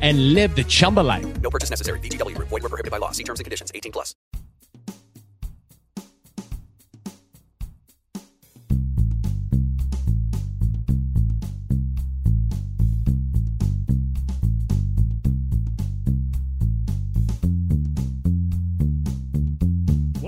and 0.00 0.34
live 0.34 0.56
the 0.56 0.64
Chumba 0.64 1.00
life. 1.00 1.26
No 1.40 1.50
purchase 1.50 1.70
necessary. 1.70 2.00
VGW. 2.00 2.36
Void 2.38 2.50
were 2.50 2.60
prohibited 2.60 2.90
by 2.90 2.98
law. 2.98 3.12
See 3.12 3.24
terms 3.24 3.38
and 3.38 3.44
conditions. 3.44 3.70
18 3.74 3.92
plus. 3.92 4.14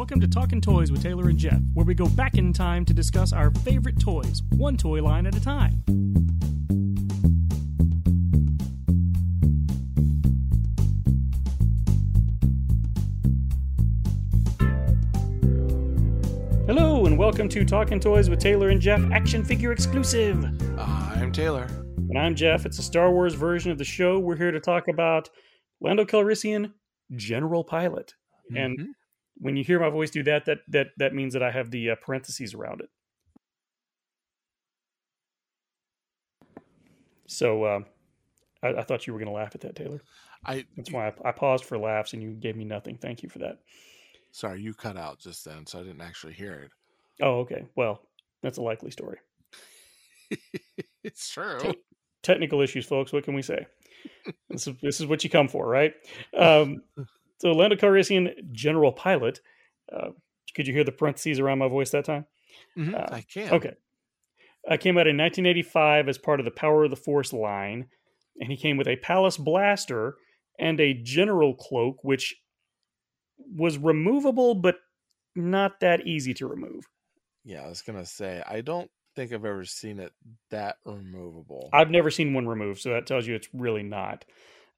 Welcome 0.08 0.20
to 0.20 0.28
Talking 0.28 0.60
Toys 0.62 0.90
with 0.90 1.02
Taylor 1.02 1.28
and 1.28 1.38
Jeff, 1.38 1.60
where 1.74 1.84
we 1.84 1.92
go 1.92 2.08
back 2.08 2.38
in 2.38 2.52
time 2.52 2.84
to 2.86 2.94
discuss 2.94 3.32
our 3.34 3.50
favorite 3.50 4.00
toys, 4.00 4.42
one 4.56 4.76
toy 4.76 5.02
line 5.02 5.26
at 5.26 5.36
a 5.36 5.40
time. 5.40 5.82
Welcome 17.28 17.46
to 17.46 17.62
Talking 17.62 18.00
Toys 18.00 18.30
with 18.30 18.38
Taylor 18.40 18.70
and 18.70 18.80
Jeff, 18.80 19.02
action 19.12 19.44
figure 19.44 19.70
exclusive. 19.70 20.42
I'm 20.80 21.30
Taylor. 21.30 21.64
And 22.08 22.16
I'm 22.18 22.34
Jeff. 22.34 22.64
It's 22.64 22.78
a 22.78 22.82
Star 22.82 23.12
Wars 23.12 23.34
version 23.34 23.70
of 23.70 23.76
the 23.76 23.84
show. 23.84 24.18
We're 24.18 24.34
here 24.34 24.50
to 24.50 24.58
talk 24.58 24.88
about 24.88 25.28
Lando 25.82 26.06
Calrissian, 26.06 26.72
General 27.14 27.64
Pilot. 27.64 28.14
And 28.56 28.78
Mhm. 28.78 28.86
when 29.34 29.56
you 29.58 29.62
hear 29.62 29.78
my 29.78 29.90
voice 29.90 30.10
do 30.10 30.22
that, 30.22 30.46
that 30.46 30.60
that 30.68 30.86
that 30.96 31.12
means 31.12 31.34
that 31.34 31.42
I 31.42 31.50
have 31.50 31.70
the 31.70 31.90
uh, 31.90 31.96
parentheses 31.96 32.54
around 32.54 32.80
it. 32.80 32.88
So 37.26 37.62
uh, 37.64 37.80
I, 38.62 38.68
I 38.68 38.82
thought 38.84 39.06
you 39.06 39.12
were 39.12 39.18
going 39.18 39.28
to 39.30 39.34
laugh 39.34 39.54
at 39.54 39.60
that, 39.60 39.76
Taylor. 39.76 40.00
I 40.46 40.64
That's 40.78 40.90
why 40.90 41.08
I, 41.08 41.28
I 41.28 41.32
paused 41.32 41.66
for 41.66 41.76
laughs, 41.76 42.14
and 42.14 42.22
you 42.22 42.30
gave 42.30 42.56
me 42.56 42.64
nothing. 42.64 42.96
Thank 42.96 43.22
you 43.22 43.28
for 43.28 43.40
that. 43.40 43.58
sorry 44.32 44.62
you 44.62 44.72
cut 44.72 44.96
out 44.96 45.18
just 45.18 45.44
then, 45.44 45.66
so 45.66 45.78
I 45.78 45.82
didn't 45.82 46.00
actually 46.00 46.32
hear 46.32 46.54
it. 46.60 46.70
Oh, 47.20 47.40
okay. 47.40 47.66
Well, 47.76 48.00
that's 48.42 48.58
a 48.58 48.62
likely 48.62 48.90
story. 48.90 49.18
it's 51.02 51.28
true. 51.30 51.58
Te- 51.60 51.78
technical 52.22 52.60
issues, 52.60 52.86
folks. 52.86 53.12
What 53.12 53.24
can 53.24 53.34
we 53.34 53.42
say? 53.42 53.66
this 54.50 54.66
is 54.66 54.74
this 54.82 55.00
is 55.00 55.06
what 55.06 55.24
you 55.24 55.30
come 55.30 55.48
for, 55.48 55.66
right? 55.66 55.94
Um, 56.36 56.82
so, 57.40 57.52
Lando 57.52 57.76
Calrissian, 57.76 58.52
General 58.52 58.92
Pilot. 58.92 59.40
Uh, 59.92 60.10
could 60.54 60.66
you 60.66 60.74
hear 60.74 60.84
the 60.84 60.92
parentheses 60.92 61.38
around 61.40 61.58
my 61.58 61.68
voice 61.68 61.90
that 61.90 62.04
time? 62.04 62.26
Mhm, 62.76 62.94
Uh, 62.94 63.14
I 63.14 63.20
can. 63.22 63.52
Okay. 63.54 63.72
Uh, 64.68 64.76
came 64.76 64.98
out 64.98 65.06
in 65.06 65.16
1985 65.16 66.08
as 66.08 66.18
part 66.18 66.40
of 66.40 66.44
the 66.44 66.50
Power 66.50 66.84
of 66.84 66.90
the 66.90 66.96
Force 66.96 67.32
line, 67.32 67.88
and 68.40 68.50
he 68.50 68.56
came 68.56 68.76
with 68.76 68.88
a 68.88 68.96
Palace 68.96 69.36
blaster 69.36 70.16
and 70.58 70.80
a 70.80 70.94
General 70.94 71.54
cloak, 71.54 72.02
which 72.02 72.34
was 73.56 73.78
removable, 73.78 74.54
but 74.54 74.76
not 75.34 75.80
that 75.80 76.06
easy 76.06 76.34
to 76.34 76.46
remove. 76.46 76.84
Yeah, 77.48 77.64
I 77.64 77.68
was 77.68 77.80
gonna 77.80 78.04
say 78.04 78.42
I 78.46 78.60
don't 78.60 78.90
think 79.16 79.32
I've 79.32 79.46
ever 79.46 79.64
seen 79.64 80.00
it 80.00 80.12
that 80.50 80.76
removable. 80.84 81.70
I've 81.72 81.90
never 81.90 82.10
seen 82.10 82.34
one 82.34 82.46
removed, 82.46 82.80
so 82.82 82.90
that 82.90 83.06
tells 83.06 83.26
you 83.26 83.34
it's 83.34 83.48
really 83.54 83.82
not. 83.82 84.26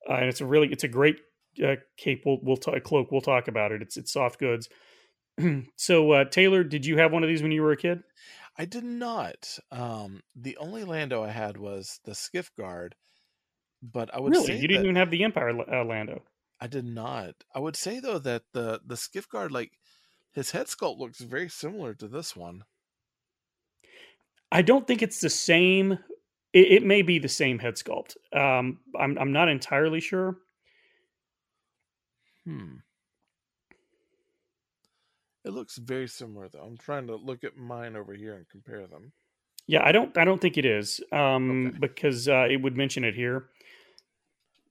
Uh, 0.08 0.14
and 0.14 0.26
it's 0.26 0.40
a 0.40 0.46
really, 0.46 0.68
it's 0.68 0.84
a 0.84 0.88
great 0.88 1.16
uh, 1.62 1.74
cape. 1.96 2.22
We'll, 2.24 2.38
we'll 2.42 2.56
talk 2.56 2.80
cloak. 2.84 3.10
We'll 3.10 3.22
talk 3.22 3.48
about 3.48 3.72
it. 3.72 3.82
It's 3.82 3.96
it's 3.96 4.12
soft 4.12 4.38
goods. 4.38 4.68
so 5.76 6.12
uh, 6.12 6.24
Taylor, 6.26 6.62
did 6.62 6.86
you 6.86 6.98
have 6.98 7.12
one 7.12 7.24
of 7.24 7.28
these 7.28 7.42
when 7.42 7.50
you 7.50 7.62
were 7.62 7.72
a 7.72 7.76
kid? 7.76 8.04
I 8.56 8.66
did 8.66 8.84
not. 8.84 9.58
Um, 9.72 10.22
the 10.36 10.56
only 10.58 10.84
Lando 10.84 11.24
I 11.24 11.30
had 11.30 11.56
was 11.56 11.98
the 12.04 12.14
Skiff 12.14 12.52
Guard, 12.56 12.94
but 13.82 14.14
I 14.14 14.20
would 14.20 14.30
Really, 14.32 14.46
say 14.46 14.58
you 14.58 14.68
didn't 14.68 14.84
even 14.84 14.96
have 14.96 15.10
the 15.10 15.24
Empire 15.24 15.50
uh, 15.50 15.84
Lando. 15.84 16.22
I 16.60 16.68
did 16.68 16.84
not. 16.84 17.34
I 17.52 17.58
would 17.58 17.74
say 17.74 17.98
though 17.98 18.20
that 18.20 18.42
the 18.52 18.80
the 18.86 18.96
Skiff 18.96 19.28
Guard, 19.28 19.50
like 19.50 19.72
his 20.32 20.50
head 20.50 20.66
sculpt, 20.66 20.98
looks 20.98 21.20
very 21.20 21.48
similar 21.48 21.94
to 21.94 22.08
this 22.08 22.36
one. 22.36 22.64
I 24.52 24.62
don't 24.62 24.86
think 24.86 25.02
it's 25.02 25.20
the 25.20 25.30
same. 25.30 25.92
It, 26.52 26.72
it 26.72 26.82
may 26.82 27.02
be 27.02 27.18
the 27.18 27.28
same 27.28 27.58
head 27.58 27.74
sculpt. 27.76 28.16
Um, 28.32 28.78
I'm 28.98 29.18
I'm 29.18 29.32
not 29.32 29.48
entirely 29.48 30.00
sure. 30.00 30.36
Hmm. 32.44 32.76
It 35.44 35.50
looks 35.50 35.76
very 35.78 36.08
similar 36.08 36.48
though. 36.48 36.62
I'm 36.62 36.76
trying 36.76 37.06
to 37.06 37.16
look 37.16 37.44
at 37.44 37.56
mine 37.56 37.96
over 37.96 38.12
here 38.14 38.34
and 38.34 38.48
compare 38.48 38.86
them. 38.86 39.12
Yeah, 39.66 39.82
I 39.84 39.92
don't 39.92 40.16
I 40.18 40.24
don't 40.24 40.40
think 40.40 40.58
it 40.58 40.64
is 40.66 41.00
um, 41.12 41.66
Okay. 41.68 41.78
because 41.80 42.28
uh, 42.28 42.46
it 42.50 42.56
would 42.60 42.76
mention 42.76 43.04
it 43.04 43.14
here. 43.14 43.46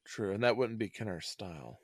True, 0.05 0.33
and 0.33 0.43
that 0.43 0.57
wouldn't 0.57 0.79
be 0.79 0.89
Kenner's 0.89 1.27
style. 1.27 1.79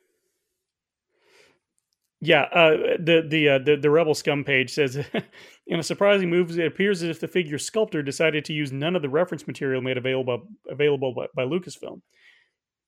Yeah, 2.26 2.44
uh, 2.44 2.98
the 2.98 3.24
the, 3.28 3.50
uh, 3.50 3.60
the 3.60 3.76
the 3.76 3.90
Rebel 3.92 4.16
Scum 4.16 4.44
page 4.44 4.74
says, 4.74 4.96
in 5.68 5.80
a 5.80 5.84
surprising 5.84 6.30
move, 6.30 6.58
it 6.58 6.66
appears 6.66 7.04
as 7.04 7.10
if 7.10 7.20
the 7.20 7.28
figure 7.28 7.60
sculptor 7.60 8.02
decided 8.02 8.46
to 8.46 8.54
use 8.54 8.72
none 8.72 8.96
of 8.96 9.04
the 9.04 9.10
reference 9.10 9.46
material 9.46 9.82
made 9.82 9.98
available 9.98 10.48
available 10.68 11.14
by, 11.14 11.28
by 11.36 11.44
Lucasfilm. 11.44 12.02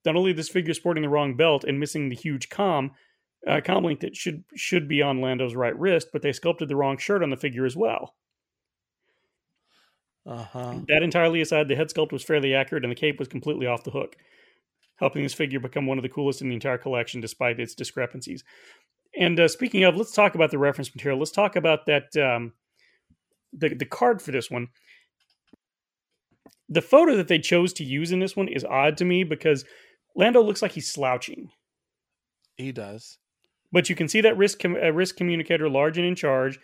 Not 0.06 0.16
only 0.16 0.34
this 0.34 0.50
figure 0.50 0.74
sporting 0.74 1.04
the 1.04 1.10
wrong 1.10 1.38
belt 1.38 1.64
and 1.64 1.80
missing 1.80 2.10
the 2.10 2.16
huge 2.16 2.50
com 2.50 2.92
uh, 3.48 3.62
com 3.64 3.84
link 3.84 4.00
that 4.00 4.16
should 4.16 4.44
should 4.56 4.88
be 4.88 5.04
on 5.04 5.22
Lando's 5.22 5.56
right 5.56 5.78
wrist, 5.78 6.08
but 6.12 6.24
they 6.24 6.34
sculpted 6.34 6.68
the 6.68 6.76
wrong 6.76 6.98
shirt 6.98 7.22
on 7.22 7.30
the 7.30 7.38
figure 7.38 7.66
as 7.66 7.76
well. 7.76 8.16
Uh 10.26 10.44
huh. 10.44 10.76
That 10.88 11.04
entirely 11.04 11.42
aside, 11.42 11.68
the 11.68 11.76
head 11.76 11.90
sculpt 11.90 12.12
was 12.12 12.24
fairly 12.24 12.56
accurate 12.56 12.84
and 12.84 12.92
the 12.92 12.96
cape 12.96 13.20
was 13.20 13.28
completely 13.28 13.68
off 13.68 13.84
the 13.84 13.92
hook, 13.92 14.16
helping 14.96 15.22
this 15.22 15.36
figure 15.36 15.60
become 15.60 15.86
one 15.86 16.00
of 16.00 16.02
the 16.02 16.10
coolest 16.10 16.42
in 16.42 16.50
the 16.50 16.56
entire 16.56 16.80
collection 16.80 17.22
despite 17.22 17.60
its 17.60 17.76
discrepancies. 17.76 18.44
And 19.18 19.40
uh, 19.40 19.48
speaking 19.48 19.84
of, 19.84 19.96
let's 19.96 20.12
talk 20.12 20.36
about 20.36 20.52
the 20.52 20.58
reference 20.60 20.94
material. 20.94 21.18
Let's 21.20 21.32
talk 21.32 21.56
about 21.56 21.86
that 21.88 22.16
um, 22.18 22.54
the 23.54 23.70
the 23.74 23.86
card 23.86 24.22
for 24.22 24.32
this 24.32 24.52
one. 24.52 24.68
The 26.70 26.82
photo 26.82 27.16
that 27.16 27.28
they 27.30 27.40
chose 27.40 27.74
to 27.74 27.84
use 27.84 28.12
in 28.12 28.20
this 28.20 28.36
one 28.36 28.48
is 28.50 28.66
odd 28.66 28.98
to 28.98 29.06
me 29.06 29.24
because 29.24 29.64
Lando 30.16 30.42
looks 30.44 30.62
like 30.62 30.74
he's 30.74 30.92
slouching, 30.92 31.50
He 32.58 32.72
does. 32.74 33.18
but 33.72 33.90
you 33.90 33.96
can 33.96 34.08
see 34.10 34.20
that 34.22 34.38
risk 34.38 34.60
com- 34.60 34.76
uh, 34.76 34.92
risk 34.92 35.16
communicator 35.16 35.70
large 35.70 35.98
and 35.98 36.06
in 36.06 36.16
charge. 36.16 36.60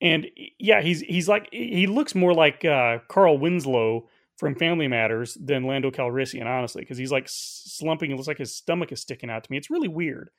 And 0.00 0.26
yeah, 0.58 0.80
he's 0.82 1.00
he's 1.00 1.28
like 1.28 1.48
he 1.52 1.86
looks 1.86 2.14
more 2.14 2.34
like 2.34 2.64
uh, 2.64 2.98
Carl 3.08 3.38
Winslow 3.38 4.08
from 4.38 4.54
Family 4.54 4.88
Matters 4.88 5.36
than 5.40 5.64
Lando 5.64 5.90
Calrissian, 5.90 6.46
honestly, 6.46 6.82
because 6.82 6.98
he's 6.98 7.12
like 7.12 7.26
slumping. 7.28 8.10
It 8.10 8.16
looks 8.16 8.28
like 8.28 8.38
his 8.38 8.54
stomach 8.54 8.92
is 8.92 9.00
sticking 9.00 9.30
out 9.30 9.44
to 9.44 9.50
me. 9.52 9.56
It's 9.58 9.70
really 9.70 9.88
weird. 9.88 10.30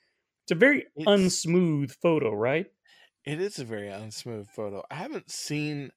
It's 0.47 0.53
a 0.53 0.55
very 0.55 0.83
It's- 0.95 1.05
unsmooth 1.05 1.91
photo, 2.01 2.31
right? 2.33 2.67
It 3.25 3.41
is 3.41 3.59
a 3.59 3.65
very 3.65 3.89
unsmooth 3.89 4.47
photo. 4.51 4.81
I 4.89 4.95
haven't 4.95 5.29
seen 5.29 5.91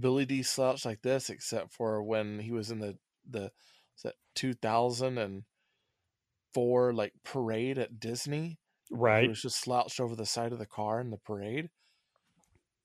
Billy 0.00 0.24
Dee 0.24 0.42
slouch 0.42 0.86
like 0.86 1.02
this 1.02 1.28
except 1.28 1.74
for 1.74 2.02
when 2.02 2.38
he 2.40 2.52
was 2.52 2.70
in 2.70 2.78
the 2.78 2.96
the 3.28 3.52
was 3.92 4.02
that 4.04 4.14
2004 4.34 6.92
like 6.94 7.12
parade 7.22 7.76
at 7.78 8.00
Disney. 8.00 8.58
Right. 8.90 9.24
He 9.24 9.28
was 9.28 9.42
just 9.42 9.60
slouched 9.60 10.00
over 10.00 10.16
the 10.16 10.24
side 10.24 10.52
of 10.52 10.58
the 10.58 10.64
car 10.66 10.98
in 11.00 11.10
the 11.10 11.18
parade, 11.18 11.68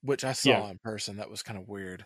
which 0.02 0.26
I 0.26 0.34
saw 0.34 0.50
Yeah. 0.50 0.70
in 0.72 0.80
person. 0.80 1.16
That 1.18 1.30
was 1.30 1.42
kind 1.44 1.58
of 1.60 1.68
weird. 1.70 2.06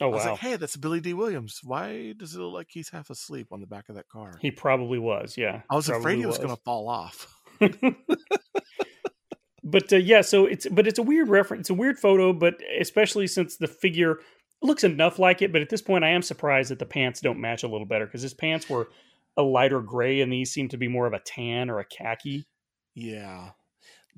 Oh 0.00 0.06
I 0.06 0.08
was 0.08 0.24
wow, 0.24 0.30
like, 0.32 0.40
hey, 0.40 0.56
that's 0.56 0.76
Billy 0.78 1.00
Dee 1.00 1.12
Williams. 1.12 1.60
Why 1.62 2.14
does 2.16 2.34
it 2.34 2.38
look 2.40 2.54
like 2.54 2.68
he's 2.70 2.88
half 2.88 3.10
asleep 3.10 3.48
on 3.52 3.60
the 3.60 3.66
back 3.66 3.90
of 3.90 3.96
that 3.96 4.08
car? 4.08 4.38
he 4.40 4.50
probably 4.50 4.98
was. 4.98 5.36
Yeah, 5.36 5.60
I 5.70 5.74
was 5.74 5.88
afraid 5.90 6.00
probably 6.02 6.20
he 6.20 6.26
was, 6.26 6.38
going 6.38 6.56
to 6.56 6.62
fall 6.64 6.88
off. 6.88 7.26
But 9.64 9.92
uh, 9.92 9.96
yeah, 9.96 10.20
so 10.20 10.46
it's 10.46 10.66
but 10.68 10.86
it's 10.86 10.98
a 10.98 11.02
weird 11.02 11.28
reference. 11.28 11.62
It's 11.62 11.70
a 11.70 11.74
weird 11.74 11.98
photo, 11.98 12.32
but 12.32 12.60
especially 12.80 13.26
since 13.26 13.56
the 13.56 13.68
figure 13.68 14.20
looks 14.62 14.84
enough 14.84 15.18
like 15.18 15.42
it. 15.42 15.52
But 15.52 15.62
at 15.62 15.68
this 15.68 15.82
point, 15.82 16.04
I 16.04 16.10
am 16.10 16.22
surprised 16.22 16.70
that 16.70 16.78
the 16.78 16.86
pants 16.86 17.20
don't 17.20 17.40
match 17.40 17.62
a 17.62 17.68
little 17.68 17.86
better 17.86 18.06
because 18.06 18.22
his 18.22 18.34
pants 18.34 18.68
were 18.68 18.88
a 19.36 19.42
lighter 19.42 19.80
gray, 19.80 20.20
and 20.20 20.32
these 20.32 20.50
seem 20.50 20.68
to 20.68 20.76
be 20.76 20.88
more 20.88 21.06
of 21.06 21.12
a 21.12 21.20
tan 21.20 21.70
or 21.70 21.78
a 21.78 21.84
khaki. 21.84 22.46
Yeah. 22.94 23.50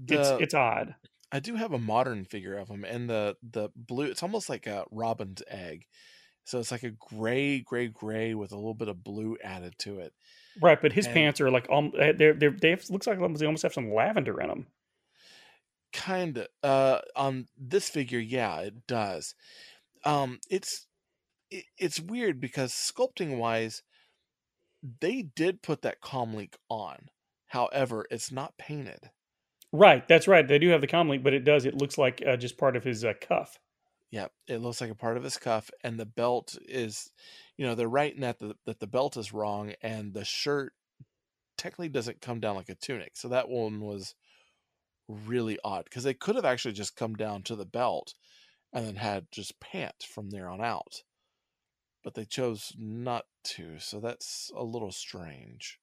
it's 0.09 0.43
it's 0.43 0.55
odd. 0.55 0.95
I 1.33 1.41
do 1.41 1.57
have 1.57 1.73
a 1.73 1.79
modern 1.79 2.25
figure 2.25 2.57
of 2.57 2.69
him, 2.69 2.85
and 2.85 3.09
the 3.09 3.37
the 3.43 3.71
blue. 3.75 4.07
It's 4.07 4.23
almost 4.23 4.49
like 4.49 4.67
a 4.67 4.85
robin's 4.91 5.43
egg, 5.49 5.87
so 6.45 6.59
it's 6.59 6.71
like 6.71 6.85
a 6.85 6.91
gray, 6.91 7.61
gray, 7.61 7.89
gray 7.89 8.35
with 8.35 8.53
a 8.53 8.57
little 8.57 8.75
bit 8.75 8.89
of 8.89 9.03
blue 9.03 9.37
added 9.43 9.75
to 9.81 9.99
it. 10.01 10.13
Right, 10.61 10.81
but 10.81 10.93
his 10.93 11.07
And- 11.07 11.15
pants 11.15 11.41
are 11.41 11.51
like 11.51 11.67
um, 11.71 11.93
they're 11.95 12.35
they're 12.35 12.51
they 12.51 12.71
have, 12.71 12.89
looks 12.91 13.07
like 13.07 13.19
they 13.19 13.47
almost 13.47 13.63
have 13.63 13.75
some 13.75 13.93
lavender 13.93 14.41
in 14.41 14.49
them. 14.49 14.67
Kind 15.93 16.39
of. 16.39 16.47
Uh, 16.63 17.01
on 17.15 17.47
this 17.57 17.89
figure, 17.89 18.19
yeah, 18.19 18.61
it 18.61 18.87
does. 18.87 19.35
Um, 20.05 20.41
it's 20.51 20.87
it, 21.51 21.65
it's 21.79 22.01
weird 22.01 22.41
because 22.41 22.73
sculpting 22.73 23.39
wise, 23.39 23.83
they 25.01 25.23
did 25.23 25.63
put 25.63 25.83
that 25.83 26.01
com 26.01 26.35
link 26.35 26.57
on. 26.69 27.09
However, 27.47 28.07
it's 28.11 28.33
not 28.33 28.59
painted. 28.59 29.11
Right, 29.73 30.07
that's 30.07 30.29
right. 30.29 30.47
They 30.47 30.59
do 30.59 30.69
have 30.71 30.81
the 30.81 30.87
com 30.87 31.09
link, 31.09 31.23
but 31.23 31.35
it 31.35 31.45
does. 31.45 31.65
It 31.65 31.75
looks 31.77 31.99
like 31.99 32.23
uh, 32.27 32.37
just 32.37 32.59
part 32.59 32.77
of 32.77 32.85
his 32.85 33.05
uh, 33.05 33.13
cuff. 33.21 33.59
Yep, 34.15 34.33
it 34.47 34.59
looks 34.59 34.81
like 34.81 34.91
a 34.91 34.95
part 34.95 35.17
of 35.17 35.25
his 35.25 35.37
cuff, 35.39 35.73
and 35.83 35.99
the 35.99 36.07
belt 36.07 36.57
is, 36.69 37.11
you 37.57 37.67
know, 37.67 37.75
they're 37.75 37.89
writing 37.89 38.21
that 38.21 38.39
the 38.39 38.55
that 38.65 38.79
the 38.79 38.87
belt 38.87 39.17
is 39.17 39.33
wrong, 39.33 39.75
and 39.83 40.15
the 40.15 40.25
shirt 40.25 40.73
technically 41.59 41.89
doesn't 41.89 42.21
come 42.21 42.41
down 42.41 42.57
like 42.57 42.69
a 42.69 42.77
tunic. 42.77 43.17
So 43.17 43.29
that 43.29 43.49
one 43.49 43.81
was 43.81 44.15
really 45.09 45.59
odd 45.65 45.85
because 45.85 46.05
they 46.05 46.15
could 46.15 46.37
have 46.37 46.45
actually 46.45 46.75
just 46.75 46.97
come 46.97 47.15
down 47.17 47.43
to 47.45 47.57
the 47.57 47.67
belt 47.67 48.15
and 48.73 48.87
then 48.87 48.97
had 48.97 49.33
just 49.33 49.61
pant 49.61 50.05
from 50.05 50.31
there 50.31 50.49
on 50.49 50.61
out, 50.63 51.05
but 52.05 52.15
they 52.15 52.25
chose 52.25 52.73
not 52.79 53.27
to. 53.43 53.81
So 53.81 53.99
that's 53.99 54.49
a 54.55 54.63
little 54.63 54.93
strange. 54.93 55.81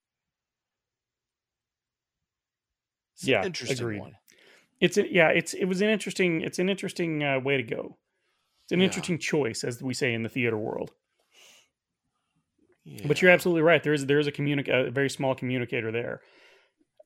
It's 3.15 3.29
Yeah, 3.29 3.41
interesting 3.41 3.93
agreed. 3.93 3.95
one. 3.95 4.17
It's 4.81 4.97
a, 4.97 5.11
yeah, 5.11 5.29
it's 5.29 5.53
it 5.55 5.65
was 5.65 5.81
an 5.81 5.89
interesting 5.89 6.41
it's 6.41 6.59
an 6.59 6.69
interesting 6.69 7.23
uh, 7.23 7.39
way 7.41 7.57
to 7.57 7.63
go. 7.63 7.97
It's 8.71 8.73
an 8.73 8.79
Yeah. 8.79 8.85
interesting 8.85 9.17
choice, 9.19 9.65
as 9.65 9.83
we 9.83 9.93
say 9.93 10.13
in 10.13 10.23
the 10.23 10.29
theater 10.29 10.57
world. 10.57 10.91
Yeah. 12.85 13.05
But 13.05 13.21
you're 13.21 13.29
absolutely 13.31 13.63
right. 13.63 13.83
There 13.83 13.91
is 13.91 14.05
there 14.05 14.17
is 14.19 14.27
a 14.27 14.31
communic 14.31 14.69
a 14.69 14.89
very 14.89 15.09
small 15.09 15.35
communicator 15.35 15.91
there. 15.91 16.21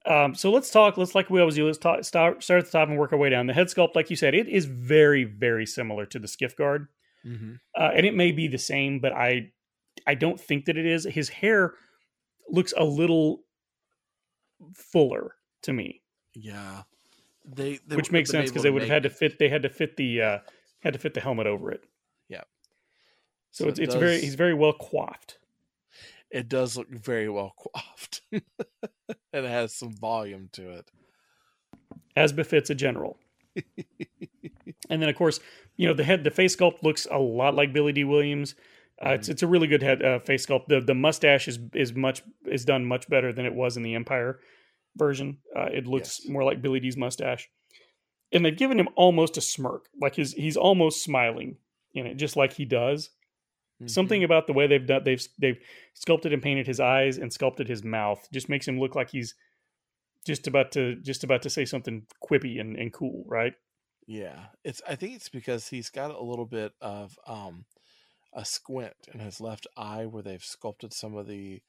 Um, 0.06 0.36
so 0.36 0.52
let's 0.52 0.70
talk. 0.70 0.96
Let's 0.96 1.16
like 1.16 1.32
we 1.32 1.40
always 1.40 1.56
do. 1.56 1.66
Let's 1.66 1.80
talk, 1.80 2.04
start 2.04 2.44
start 2.44 2.60
at 2.60 2.66
the 2.66 2.72
top 2.72 2.88
and 2.88 3.00
work 3.00 3.12
our 3.14 3.18
way 3.18 3.32
down. 3.32 3.48
The 3.48 3.54
head 3.54 3.66
sculpt, 3.68 3.96
like 3.96 4.12
you 4.12 4.16
said, 4.16 4.36
it 4.36 4.48
is 4.48 4.66
very 4.66 5.24
very 5.24 5.66
similar 5.66 6.06
to 6.06 6.20
the 6.20 6.28
skiff 6.28 6.56
guard, 6.56 6.88
hmm 7.24 7.56
uh, 7.76 7.90
and 7.96 8.06
it 8.06 8.14
may 8.14 8.32
be 8.32 8.48
the 8.48 8.60
same, 8.60 9.00
but 9.00 9.12
I 9.12 9.52
I 10.06 10.14
don't 10.14 10.40
think 10.40 10.66
that 10.66 10.78
it 10.78 10.86
is. 10.86 11.06
His 11.06 11.30
hair 11.30 11.74
looks 12.48 12.76
a 12.78 12.84
little 12.86 13.44
fuller 14.76 15.34
to 15.64 15.74
me, 15.74 16.04
Yeah. 16.36 16.84
They, 17.44 17.80
they 17.88 17.96
which 17.96 18.12
makes 18.12 18.30
sense 18.30 18.50
because 18.52 18.62
they 18.64 18.70
would 18.70 18.84
have 18.84 18.90
had 18.90 19.04
to 19.04 19.10
fit. 19.10 19.40
They 19.40 19.50
had 19.50 19.64
to 19.64 19.70
fit 19.70 19.98
the 19.98 20.22
uh, 20.22 20.40
had 20.86 20.94
to 20.94 21.00
fit 21.00 21.14
the 21.14 21.20
helmet 21.22 21.48
over 21.48 21.72
it. 21.72 21.84
Yeah. 22.30 22.44
So, 23.52 23.66
So 23.66 23.70
it's 23.70 23.80
it 23.80 23.84
it's 23.84 23.96
very 23.96 24.22
he's 24.22 24.36
very 24.36 24.54
well 24.54 24.74
coiffed. 24.74 25.40
it 26.32 26.48
does 26.50 26.78
look 26.78 26.90
very 26.90 27.30
well 27.30 27.54
coiffed 27.58 28.22
and 28.32 28.42
it 29.34 29.44
has 29.46 29.74
some 29.76 29.94
volume 29.96 30.50
to 30.54 30.70
it 30.72 30.90
as 32.16 32.32
befits 32.34 32.70
a 32.70 32.76
general. 32.76 33.18
and 34.90 35.02
then, 35.02 35.10
of 35.10 35.16
course, 35.16 35.40
you 35.78 35.88
know 35.88 35.94
the 35.94 36.04
head, 36.04 36.24
the 36.24 36.32
face 36.32 36.56
sculpt 36.56 36.84
looks 36.84 37.08
a 37.10 37.18
lot 37.20 37.56
like 37.56 37.74
Billy 37.74 37.92
Dee 37.94 38.04
Williams. 38.04 38.56
Uh, 39.06 39.10
It's 39.12 39.30
it's 39.30 39.44
a 39.44 39.48
really 39.48 39.68
good 39.68 39.82
head 39.82 40.02
uh, 40.04 40.20
face 40.20 40.46
sculpt. 40.46 40.68
The 40.68 40.80
the 40.82 40.94
mustache 40.96 41.48
is 41.48 41.60
is 41.74 41.94
much 41.94 42.22
is 42.46 42.66
done 42.66 42.86
much 42.86 43.10
better 43.10 43.32
than 43.34 43.46
it 43.46 43.54
was 43.54 43.78
in 43.78 43.84
the 43.84 43.96
Empire 43.96 44.40
version. 44.98 45.38
Uh, 45.56 45.70
it 45.74 45.86
looks 45.88 46.20
Yes. 46.24 46.30
more 46.30 46.44
like 46.44 46.62
Billy 46.62 46.80
Dee's 46.80 46.98
mustache, 46.98 47.50
and 48.36 48.46
they've 48.46 48.56
given 48.58 48.80
him 48.80 48.90
almost 48.96 49.38
a 49.38 49.42
smirk, 49.42 49.88
like 50.00 50.16
his 50.16 50.34
he's 50.34 50.58
almost 50.58 51.04
smiling 51.04 51.58
in 51.94 52.06
it, 52.06 52.16
just 52.16 52.36
like 52.36 52.54
he 52.54 52.66
does. 52.66 53.10
Something 53.88 54.22
Mhm. 54.22 54.26
about 54.26 54.48
the 54.48 54.54
way 54.54 54.68
they've 54.68 54.86
done 54.86 55.04
they've 55.04 55.28
they've 55.40 55.60
sculpted 55.94 56.32
and 56.34 56.42
painted 56.44 56.68
his 56.68 56.80
eyes 56.80 57.18
and 57.18 57.32
sculpted 57.34 57.68
his 57.68 57.84
mouth 57.84 58.26
just 58.32 58.48
makes 58.50 58.68
him 58.68 58.80
look 58.80 58.96
like 58.96 59.10
he's 59.10 59.36
just 60.26 60.48
about 60.48 60.72
to 60.74 60.96
just 61.02 61.24
about 61.24 61.42
to 61.42 61.50
say 61.50 61.66
something 61.66 62.08
quippy 62.24 62.60
and, 62.60 62.78
and 62.78 62.94
cool, 62.94 63.24
right? 63.28 63.54
yeah 64.08 64.46
it's 64.64 64.84
i 64.88 64.96
think 64.96 65.16
it's 65.16 65.30
because 65.30 65.68
he's 65.70 65.90
got 65.90 66.12
a 66.12 66.24
little 66.24 66.46
bit 66.46 66.74
of 66.80 67.18
um 67.26 67.66
a 68.34 68.46
squint 68.46 68.94
in 69.12 69.20
his 69.20 69.42
left 69.42 69.66
eye 69.76 70.06
where 70.06 70.22
they've 70.22 70.44
sculpted 70.44 70.94
some 70.94 71.16
of 71.18 71.26
the 71.28 71.60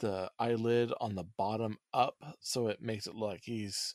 the 0.00 0.30
eyelid 0.38 0.92
on 1.00 1.14
the 1.14 1.24
bottom 1.38 1.78
up 1.94 2.16
so 2.40 2.68
it 2.68 2.82
makes 2.82 3.06
it 3.06 3.14
look 3.14 3.30
like 3.30 3.44
he's 3.44 3.94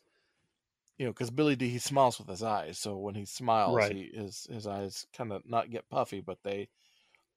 you 0.97 1.05
know 1.05 1.11
because 1.13 1.31
Billy 1.31 1.55
Dee 1.55 1.69
he 1.69 1.79
smiles 1.79 2.19
with 2.19 2.27
his 2.27 2.43
eyes 2.43 2.79
so 2.79 2.97
when 2.97 3.15
he 3.15 3.25
smiles 3.25 3.87
Right. 3.87 3.87
he 3.87 4.11
his 4.13 4.45
his 4.49 4.67
eyes 4.67 5.05
kind 5.13 5.31
of 5.31 5.43
not 5.45 5.71
get 5.71 5.89
puffy 5.89 6.21
but 6.21 6.39
they 6.43 6.69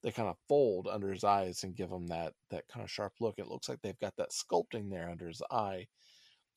they 0.02 0.12
kind 0.12 0.28
of 0.28 0.38
fold 0.48 0.88
under 0.88 1.10
his 1.12 1.24
eyes 1.24 1.64
and 1.64 1.76
give 1.76 1.90
him 1.90 2.06
that 2.08 2.34
that 2.50 2.68
kind 2.68 2.84
of 2.84 2.90
sharp 2.90 3.14
look 3.20 3.38
it 3.38 3.48
looks 3.48 3.68
like 3.68 3.80
they've 3.82 3.98
got 4.00 4.16
that 4.16 4.30
sculpting 4.30 4.90
there 4.90 5.10
under 5.10 5.28
his 5.28 5.42
eye 5.50 5.86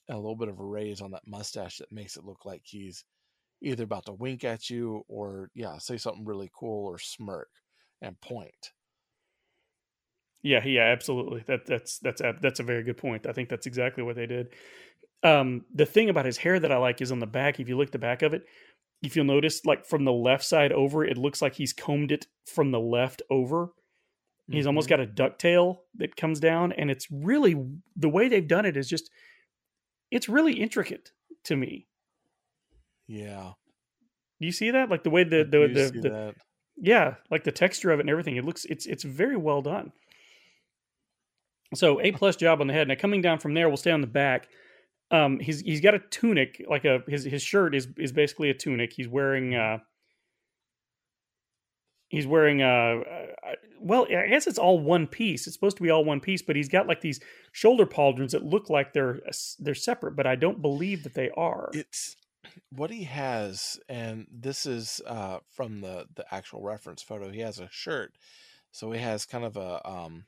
and 0.07 0.15
a 0.15 0.21
little 0.21 0.35
bit 0.35 0.49
of 0.49 0.59
a 0.59 0.65
raise 0.65 1.01
on 1.01 1.11
that 1.11 1.27
mustache 1.27 1.77
that 1.77 1.91
makes 1.91 2.17
it 2.17 2.25
look 2.25 2.45
like 2.45 2.63
he's 2.65 3.05
either 3.61 3.83
about 3.85 4.05
to 4.05 4.13
wink 4.13 4.43
at 4.43 4.69
you 4.69 5.03
or 5.07 5.51
yeah 5.55 5.77
say 5.79 5.97
something 5.97 6.25
really 6.25 6.51
cool 6.53 6.87
or 6.87 6.99
smirk 6.99 7.51
and 8.01 8.19
point 8.21 8.73
Yeah, 10.41 10.63
yeah, 10.65 10.83
absolutely. 10.83 11.41
That 11.47 11.65
that's 11.65 11.99
that's 11.99 12.21
a, 12.21 12.33
that's 12.41 12.61
a 12.61 12.63
very 12.63 12.83
good 12.83 12.97
point. 12.97 13.27
I 13.27 13.33
think 13.33 13.49
that's 13.49 13.65
exactly 13.65 14.03
what 14.03 14.15
they 14.15 14.25
did. 14.25 14.53
Um, 15.23 15.65
the 15.73 15.85
thing 15.85 16.09
about 16.09 16.25
his 16.25 16.37
hair 16.37 16.59
that 16.59 16.71
I 16.71 16.77
like 16.77 17.01
is 17.01 17.11
on 17.11 17.19
the 17.19 17.27
back. 17.27 17.59
If 17.59 17.67
you 17.67 17.77
look 17.77 17.87
at 17.87 17.91
the 17.91 17.99
back 17.99 18.21
of 18.21 18.33
it, 18.33 18.45
if 19.01 19.15
you'll 19.15 19.25
notice, 19.25 19.65
like 19.65 19.85
from 19.85 20.05
the 20.05 20.13
left 20.13 20.43
side 20.45 20.71
over, 20.71 21.03
it 21.03 21.17
looks 21.17 21.41
like 21.41 21.55
he's 21.55 21.73
combed 21.73 22.11
it 22.11 22.27
from 22.45 22.71
the 22.71 22.79
left 22.79 23.21
over. 23.29 23.69
He's 24.51 24.65
almost 24.65 24.87
Mhm. 24.87 24.89
got 24.89 24.99
a 25.01 25.05
ducktail 25.07 25.79
that 25.95 26.15
comes 26.15 26.39
down, 26.39 26.71
and 26.71 26.89
it's 26.89 27.11
really 27.11 27.55
the 27.95 28.09
way 28.09 28.27
they've 28.27 28.47
done 28.47 28.65
it 28.65 28.75
is 28.77 28.89
just 28.89 29.11
it's 30.09 30.27
really 30.27 30.53
intricate 30.53 31.11
to 31.43 31.55
me. 31.55 31.87
yeah 33.07 33.53
Do 34.39 34.45
you 34.47 34.51
see 34.51 34.71
that? 34.71 34.89
Like 34.89 35.03
the 35.03 35.09
way 35.11 35.23
the 35.23 35.43
the, 35.43 35.67
the, 35.67 35.99
the 36.01 36.35
yeah, 36.81 37.15
like 37.29 37.43
the 37.43 37.51
texture 37.51 37.91
of 37.91 37.99
it 37.99 38.03
and 38.03 38.09
everything. 38.09 38.37
It 38.37 38.45
looks 38.45 38.65
it's 38.65 38.85
it's 38.85 39.03
very 39.03 39.35
well 39.37 39.61
done. 39.61 39.91
So 41.75 42.01
a 42.01 42.11
plus 42.11 42.35
job 42.35 42.61
on 42.61 42.67
the 42.67 42.73
head. 42.73 42.87
Now 42.87 42.95
coming 42.95 43.21
down 43.21 43.39
from 43.39 43.53
there, 43.53 43.67
we'll 43.67 43.77
stay 43.77 43.91
on 43.91 44.01
the 44.01 44.07
back. 44.07 44.47
Um, 45.11 45.39
he's 45.39 45.61
he's 45.61 45.81
got 45.81 45.95
a 45.95 45.99
tunic, 45.99 46.63
like 46.69 46.85
a 46.85 47.01
his 47.07 47.23
his 47.23 47.41
shirt 47.41 47.73
is 47.75 47.87
is 47.97 48.11
basically 48.11 48.49
a 48.49 48.53
tunic. 48.53 48.93
He's 48.93 49.07
wearing 49.07 49.55
uh, 49.55 49.79
he's 52.09 52.27
wearing 52.27 52.61
uh, 52.61 52.65
uh, 53.45 53.53
well, 53.79 54.05
I 54.09 54.27
guess 54.27 54.47
it's 54.47 54.59
all 54.59 54.79
one 54.79 55.07
piece. 55.07 55.47
It's 55.47 55.55
supposed 55.55 55.77
to 55.77 55.83
be 55.83 55.89
all 55.89 56.03
one 56.03 56.19
piece, 56.19 56.41
but 56.41 56.55
he's 56.55 56.69
got 56.69 56.87
like 56.87 57.01
these 57.01 57.19
shoulder 57.51 57.85
pauldrons 57.85 58.31
that 58.31 58.43
look 58.43 58.69
like 58.69 58.93
they're 58.93 59.19
they're 59.59 59.75
separate, 59.75 60.15
but 60.15 60.27
I 60.27 60.35
don't 60.35 60.61
believe 60.61 61.03
that 61.03 61.13
they 61.13 61.29
are. 61.31 61.69
it's 61.73 62.15
what 62.71 62.89
he 62.89 63.03
has 63.03 63.79
and 63.89 64.25
this 64.31 64.65
is 64.65 65.01
uh 65.05 65.39
from 65.51 65.81
the 65.81 66.05
the 66.15 66.25
actual 66.33 66.61
reference 66.61 67.01
photo 67.01 67.29
he 67.29 67.41
has 67.41 67.59
a 67.59 67.67
shirt 67.69 68.13
so 68.71 68.91
he 68.91 68.99
has 68.99 69.25
kind 69.25 69.43
of 69.43 69.57
a 69.57 69.87
um 69.87 70.25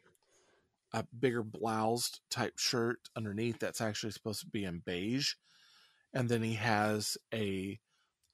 a 0.93 1.05
bigger 1.17 1.43
bloused 1.43 2.19
type 2.29 2.57
shirt 2.57 2.97
underneath 3.15 3.59
that's 3.59 3.81
actually 3.81 4.11
supposed 4.11 4.41
to 4.41 4.47
be 4.47 4.63
in 4.63 4.81
beige 4.85 5.33
and 6.13 6.29
then 6.29 6.41
he 6.41 6.55
has 6.55 7.17
a 7.33 7.79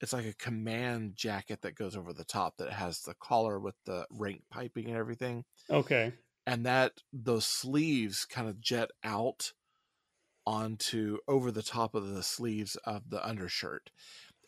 it's 0.00 0.12
like 0.12 0.26
a 0.26 0.34
command 0.34 1.14
jacket 1.16 1.60
that 1.62 1.74
goes 1.74 1.96
over 1.96 2.12
the 2.12 2.24
top 2.24 2.56
that 2.58 2.72
has 2.72 3.00
the 3.00 3.14
collar 3.14 3.58
with 3.58 3.74
the 3.84 4.06
rank 4.10 4.42
piping 4.50 4.86
and 4.86 4.96
everything 4.96 5.44
okay, 5.70 6.12
and 6.46 6.66
that 6.66 6.92
those 7.12 7.46
sleeves 7.46 8.24
kind 8.24 8.48
of 8.48 8.60
jet 8.60 8.90
out 9.04 9.52
onto 10.46 11.18
over 11.28 11.50
the 11.50 11.62
top 11.62 11.94
of 11.94 12.08
the 12.08 12.22
sleeves 12.22 12.76
of 12.84 13.10
the 13.10 13.24
undershirt 13.26 13.90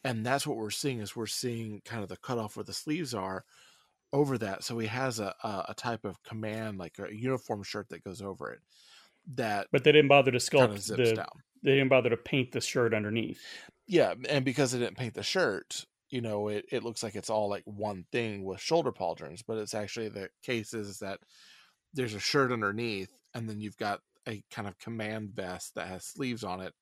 and 0.03 0.25
that's 0.25 0.47
what 0.47 0.57
we're 0.57 0.71
seeing 0.71 1.01
is 1.01 1.15
we're 1.15 1.27
seeing 1.27 1.83
kind 1.85 2.03
of 2.03 2.09
the 2.09 2.17
cutoff 2.17 2.57
where 2.57 2.65
the 2.65 2.73
sleeves 2.73 3.13
are 3.13 3.45
over 4.13 4.37
that 4.39 4.65
so 4.65 4.79
he 4.79 4.87
has 4.89 5.21
a, 5.21 5.35
a, 5.45 5.65
a 5.69 5.75
type 5.75 6.05
of 6.05 6.21
command 6.23 6.79
like 6.79 6.99
a 6.99 7.15
uniform 7.15 7.63
shirt 7.63 7.89
that 7.89 8.03
goes 8.03 8.21
over 8.21 8.51
it 8.53 8.59
that 9.35 9.67
but 9.71 9.85
they 9.85 9.93
didn't 9.93 10.09
bother 10.09 10.31
to 10.33 10.39
sculpt 10.39 10.87
the. 10.97 11.15
down 11.15 11.27
They 11.63 11.73
didn't 11.77 11.91
bother 11.91 12.11
to 12.11 12.17
paint 12.17 12.53
the 12.53 12.61
shirt 12.61 12.93
underneath. 12.95 13.41
yeah 13.87 14.15
and 14.29 14.45
because 14.45 14.73
they 14.73 14.79
didn't 14.79 14.97
paint 14.97 15.15
the 15.15 15.23
shirt 15.23 15.85
you 16.09 16.21
know 16.21 16.49
it, 16.49 16.65
it 16.73 16.83
looks 16.83 17.03
like 17.03 17.15
it's 17.15 17.31
all 17.31 17.49
like 17.49 17.63
one 17.67 18.05
thing 18.11 18.45
with 18.45 18.61
shoulder 18.61 18.91
pauldrons 18.93 19.43
but 19.47 19.59
it's 19.59 19.75
actually 19.75 20.09
the 20.09 20.29
case 20.43 20.75
is 20.75 20.99
that 20.99 21.21
there's 21.95 22.15
a 22.15 22.21
shirt 22.21 22.51
underneath 22.51 23.11
and 23.35 23.49
then 23.49 23.61
you've 23.61 23.77
got 23.77 24.01
a 24.27 24.43
kind 24.51 24.67
of 24.67 24.77
command 24.79 25.31
vest 25.35 25.75
that 25.77 25.87
has 25.87 26.05
sleeves 26.05 26.43
on 26.45 26.61
it 26.61 26.73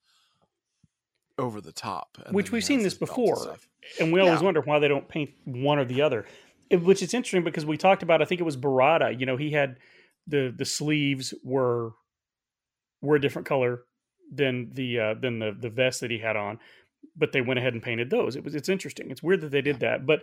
over 1.38 1.61
the 1.61 1.73
top 1.73 2.16
which 2.32 2.50
we've 2.50 2.64
seen 2.64 2.78
this 2.82 2.94
his 2.94 3.00
and 3.00 3.08
before, 3.08 3.56
and 4.00 4.12
we 4.12 4.20
always 4.20 4.40
Yeah. 4.40 4.44
wonder 4.44 4.61
why 4.61 4.78
they 4.80 4.88
don't 4.88 5.08
paint 5.08 5.30
one 5.44 5.78
or 5.78 5.85
the 5.85 6.02
other. 6.02 6.26
Which 6.70 7.02
is 7.02 7.14
interesting 7.14 7.44
because 7.44 7.64
we 7.64 7.76
talked 7.76 8.02
about, 8.02 8.20
I 8.20 8.25
think 8.26 8.40
it 8.40 8.44
was 8.44 8.56
Barada. 8.56 9.18
You 9.18 9.26
know, 9.26 9.37
he 9.37 9.50
had 9.52 9.76
the 10.26 10.52
the 10.54 10.64
sleeves 10.64 11.32
were 11.42 11.92
were 13.00 13.16
a 13.16 13.20
different 13.20 13.46
color 13.48 13.82
than 14.32 14.70
the 14.75 14.98
uh, 15.00 15.14
than 15.14 15.38
the 15.38 15.56
the 15.58 15.70
vest 15.70 16.00
that 16.00 16.10
he 16.10 16.18
had 16.18 16.37
on, 16.37 16.58
but 17.16 17.32
they 17.32 17.40
went 17.40 17.58
ahead 17.58 17.72
and 17.75 17.82
painted 17.82 18.10
those. 18.10 18.37
It 18.37 18.44
was 18.44 18.54
it's 18.54 18.68
interesting. 18.68 19.10
It's 19.10 19.22
weird 19.22 19.40
that 19.42 19.50
they 19.50 19.62
did 19.62 19.80
that, 19.80 20.06
but. 20.06 20.20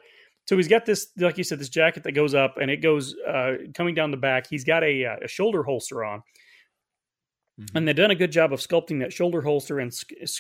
So 0.47 0.55
he's 0.57 0.67
got 0.67 0.85
this, 0.85 1.07
like 1.17 1.39
you 1.39 1.43
said, 1.43 1.57
this 1.57 1.69
jacket 1.69 2.03
that 2.03 2.11
goes 2.11 2.35
up 2.35 2.57
and 2.61 2.69
it 2.69 2.77
goes 2.77 3.15
uh, 3.27 3.53
coming 3.73 3.95
down 3.95 4.11
the 4.11 4.17
back. 4.17 4.45
He's 4.47 4.63
got 4.63 4.83
a, 4.83 5.03
uh, 5.03 5.15
a 5.23 5.27
shoulder 5.27 5.63
holster 5.63 6.03
on, 6.05 6.21
Mhm. 7.59 7.67
and 7.73 7.87
they've 7.87 7.95
done 7.95 8.11
a 8.11 8.15
good 8.15 8.31
job 8.31 8.53
of 8.53 8.59
sculpting 8.59 8.99
that 8.99 9.11
shoulder 9.11 9.41
holster 9.41 9.79
and 9.79 9.91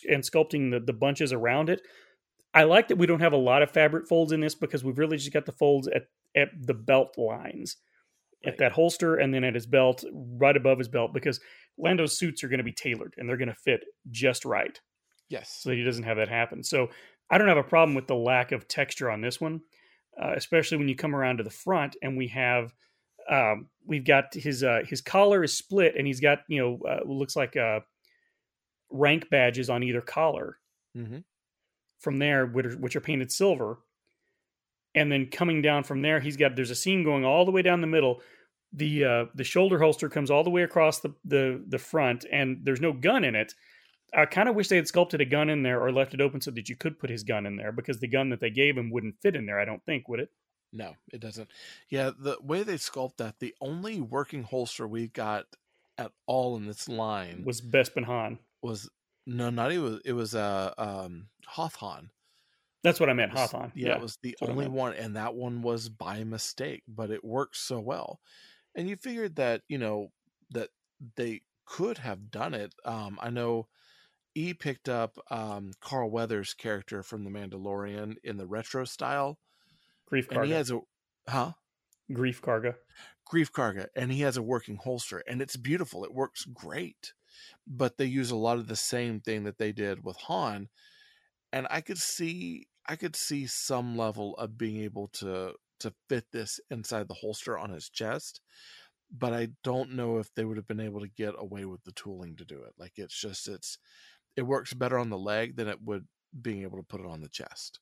and 0.07 0.21
sculpting 0.21 0.69
the, 0.69 0.79
the 0.79 0.93
bunches 0.93 1.33
around 1.33 1.71
it. 1.71 1.81
I 2.55 2.63
like 2.63 2.87
that 2.87 2.97
we 2.97 3.05
don't 3.05 3.19
have 3.19 3.33
a 3.33 3.37
lot 3.37 3.61
of 3.61 3.69
fabric 3.69 4.07
folds 4.07 4.31
in 4.31 4.39
this 4.39 4.55
because 4.55 4.83
we've 4.83 4.97
really 4.97 5.17
just 5.17 5.33
got 5.33 5.45
the 5.45 5.51
folds 5.51 5.87
at 5.89 6.03
at 6.35 6.49
the 6.59 6.73
belt 6.73 7.17
lines, 7.17 7.75
at 8.45 8.57
that 8.57 8.71
holster, 8.71 9.15
and 9.15 9.33
then 9.33 9.43
at 9.43 9.53
his 9.53 9.65
belt, 9.65 10.03
right 10.13 10.55
above 10.55 10.77
his 10.77 10.87
belt, 10.87 11.13
because 11.13 11.39
Lando's 11.77 12.17
suits 12.17 12.43
are 12.43 12.47
going 12.47 12.59
to 12.59 12.63
be 12.63 12.73
tailored 12.73 13.13
and 13.17 13.27
they're 13.27 13.37
going 13.37 13.49
to 13.49 13.55
fit 13.55 13.81
just 14.09 14.45
right, 14.45 14.79
yes. 15.29 15.59
so 15.61 15.69
that 15.69 15.75
he 15.75 15.83
doesn't 15.83 16.03
have 16.03 16.17
that 16.17 16.29
happen. 16.29 16.63
So 16.63 16.89
I 17.29 17.37
don't 17.37 17.47
have 17.47 17.57
a 17.57 17.63
problem 17.63 17.95
with 17.95 18.07
the 18.07 18.15
lack 18.15 18.51
of 18.51 18.67
texture 18.67 19.09
on 19.09 19.21
this 19.21 19.39
one, 19.39 19.61
uh, 20.21 20.33
especially 20.35 20.77
when 20.77 20.87
you 20.87 20.95
come 20.95 21.15
around 21.15 21.37
to 21.37 21.43
the 21.43 21.49
front 21.49 21.95
and 22.01 22.17
we 22.17 22.27
have 22.29 22.73
um, 23.29 23.67
we've 23.85 24.05
got 24.05 24.33
his 24.33 24.63
uh, 24.63 24.81
his 24.87 25.01
collar 25.01 25.43
is 25.43 25.57
split 25.57 25.95
and 25.97 26.05
he's 26.07 26.19
got 26.19 26.39
you 26.47 26.61
know 26.61 26.79
uh, 26.89 26.99
looks 27.05 27.35
like 27.35 27.57
uh, 27.57 27.79
rank 28.89 29.29
badges 29.29 29.69
on 29.69 29.83
either 29.83 30.01
collar. 30.01 30.57
Hmm 30.93 31.17
from 31.99 32.19
there 32.19 32.45
which 32.45 32.65
are, 32.65 32.77
which 32.77 32.95
are 32.95 33.01
painted 33.01 33.31
silver. 33.31 33.79
And 34.93 35.11
then 35.11 35.27
coming 35.27 35.61
down 35.61 35.83
from 35.83 36.01
there 36.01 36.19
he's 36.19 36.37
got 36.37 36.55
there's 36.55 36.71
a 36.71 36.75
seam 36.75 37.03
going 37.03 37.25
all 37.25 37.45
the 37.45 37.51
way 37.51 37.61
down 37.61 37.81
the 37.81 37.87
middle. 37.87 38.21
The 38.73 39.05
uh, 39.05 39.25
the 39.33 39.43
shoulder 39.43 39.79
holster 39.79 40.09
comes 40.09 40.29
all 40.29 40.43
the 40.43 40.49
way 40.49 40.63
across 40.63 40.99
the, 40.99 41.13
the 41.23 41.63
the 41.67 41.79
front 41.79 42.25
and 42.31 42.59
there's 42.63 42.81
no 42.81 42.93
gun 42.93 43.23
in 43.23 43.35
it. 43.35 43.53
I 44.13 44.25
kind 44.25 44.47
of 44.47 44.55
wish 44.55 44.69
they 44.69 44.77
had 44.77 44.87
sculpted 44.87 45.19
a 45.19 45.25
gun 45.25 45.49
in 45.49 45.63
there 45.63 45.81
or 45.81 45.91
left 45.91 46.13
it 46.13 46.21
open 46.21 46.39
so 46.39 46.51
that 46.51 46.69
you 46.69 46.75
could 46.75 46.99
put 46.99 47.09
his 47.09 47.23
gun 47.23 47.45
in 47.45 47.57
there 47.57 47.71
because 47.71 47.99
the 47.99 48.07
gun 48.07 48.29
that 48.29 48.39
they 48.39 48.49
gave 48.49 48.77
him 48.77 48.89
wouldn't 48.89 49.19
fit 49.21 49.35
in 49.35 49.45
there 49.45 49.59
i 49.59 49.65
don't 49.65 49.83
think 49.85 50.07
would 50.07 50.19
it? 50.19 50.29
No, 50.75 50.95
it 51.11 51.21
doesn't. 51.21 51.49
Yeah, 51.89 52.11
the 52.17 52.37
way 52.41 52.63
they 52.63 52.75
sculpt 52.75 53.17
that, 53.17 53.39
the 53.39 53.55
only 53.61 54.01
working 54.01 54.43
holster 54.43 54.85
we 54.85 55.07
got 55.07 55.45
at 55.97 56.11
all 56.27 56.57
in 56.57 56.65
this 56.65 56.89
line 56.89 57.43
was, 57.45 57.61
was 57.61 57.71
bespin 57.71 58.05
han 58.05 58.39
no, 59.25 59.49
not 59.49 59.71
even 59.71 59.99
it 60.05 60.13
was 60.13 60.35
uh 60.35 60.73
um 60.77 61.29
Hoth 61.45 61.75
Han. 61.77 62.09
that's 62.83 62.99
what 62.99 63.09
i 63.09 63.13
meant 63.13 63.31
It 63.31 63.35
was- 63.35 63.51
Hoth 63.51 63.61
Han. 63.61 63.71
Yeah, 63.75 63.95
it 63.95 64.01
was 64.01 64.17
the 64.21 64.37
only 64.41 64.67
one, 64.67 64.93
and 64.93 65.15
that 65.15 65.35
one 65.35 65.61
was 65.61 65.89
by 65.89 66.23
mistake, 66.23 66.83
but 66.87 67.11
it 67.11 67.23
works 67.23 67.59
so 67.61 67.79
well. 67.79 68.19
And 68.75 68.89
you 68.89 68.95
figured 68.97 69.35
that 69.37 69.63
you 69.67 69.77
know 69.77 70.11
that 70.51 70.69
they 71.15 71.41
could 71.65 71.97
have 71.99 72.29
done 72.31 72.53
it. 72.53 72.75
Um, 72.85 73.17
I 73.21 73.29
know 73.31 73.67
E 74.35 74.53
picked 74.53 74.89
up 74.89 75.17
um, 75.31 75.71
Carl 75.81 76.11
Weathers' 76.11 76.53
character 76.53 77.01
from 77.03 77.23
The 77.23 77.31
Mandalorian 77.31 78.17
in 78.23 78.37
the 78.37 78.47
retro 78.47 78.85
style, 78.85 79.39
grief 80.05 80.27
and 80.29 80.43
he 80.43 80.51
karga 80.51 80.55
has 80.55 80.71
a 80.71 80.81
huh 81.27 81.53
Greef 82.11 82.39
Karga 82.41 82.75
Greef 83.31 83.51
Karga 83.51 83.87
and 83.95 84.11
he 84.11 84.21
has 84.21 84.37
a 84.37 84.43
working 84.43 84.75
holster 84.77 85.23
and 85.27 85.41
it's 85.41 85.57
beautiful 85.57 86.03
it 86.05 86.13
works 86.13 86.45
great 86.45 87.13
but 87.67 87.97
they 87.97 88.05
use 88.05 88.31
a 88.31 88.35
lot 88.35 88.57
of 88.57 88.67
the 88.67 88.75
same 88.75 89.19
thing 89.19 89.43
that 89.43 89.57
they 89.57 89.71
did 89.71 90.03
with 90.03 90.17
han 90.17 90.67
and 91.51 91.67
i 91.69 91.81
could 91.81 91.97
see 91.97 92.67
i 92.87 92.95
could 92.95 93.15
see 93.15 93.47
some 93.47 93.97
level 93.97 94.35
of 94.35 94.57
being 94.57 94.81
able 94.81 95.07
to 95.07 95.53
to 95.79 95.93
fit 96.09 96.25
this 96.31 96.59
inside 96.71 97.07
the 97.07 97.13
holster 97.13 97.57
on 97.57 97.69
his 97.69 97.89
chest 97.89 98.41
but 99.11 99.33
i 99.33 99.47
don't 99.63 99.91
know 99.91 100.17
if 100.17 100.33
they 100.33 100.45
would 100.45 100.57
have 100.57 100.67
been 100.67 100.79
able 100.79 100.99
to 100.99 101.07
get 101.07 101.33
away 101.37 101.65
with 101.65 101.83
the 101.83 101.91
tooling 101.91 102.35
to 102.35 102.45
do 102.45 102.61
it 102.63 102.73
like 102.77 102.93
it's 102.97 103.19
just 103.19 103.47
it's 103.47 103.77
it 104.35 104.43
works 104.43 104.73
better 104.73 104.97
on 104.97 105.09
the 105.09 105.17
leg 105.17 105.55
than 105.55 105.67
it 105.67 105.81
would 105.83 106.05
being 106.41 106.63
able 106.63 106.77
to 106.77 106.83
put 106.83 106.99
it 106.99 107.07
on 107.07 107.21
the 107.21 107.29
chest 107.29 107.79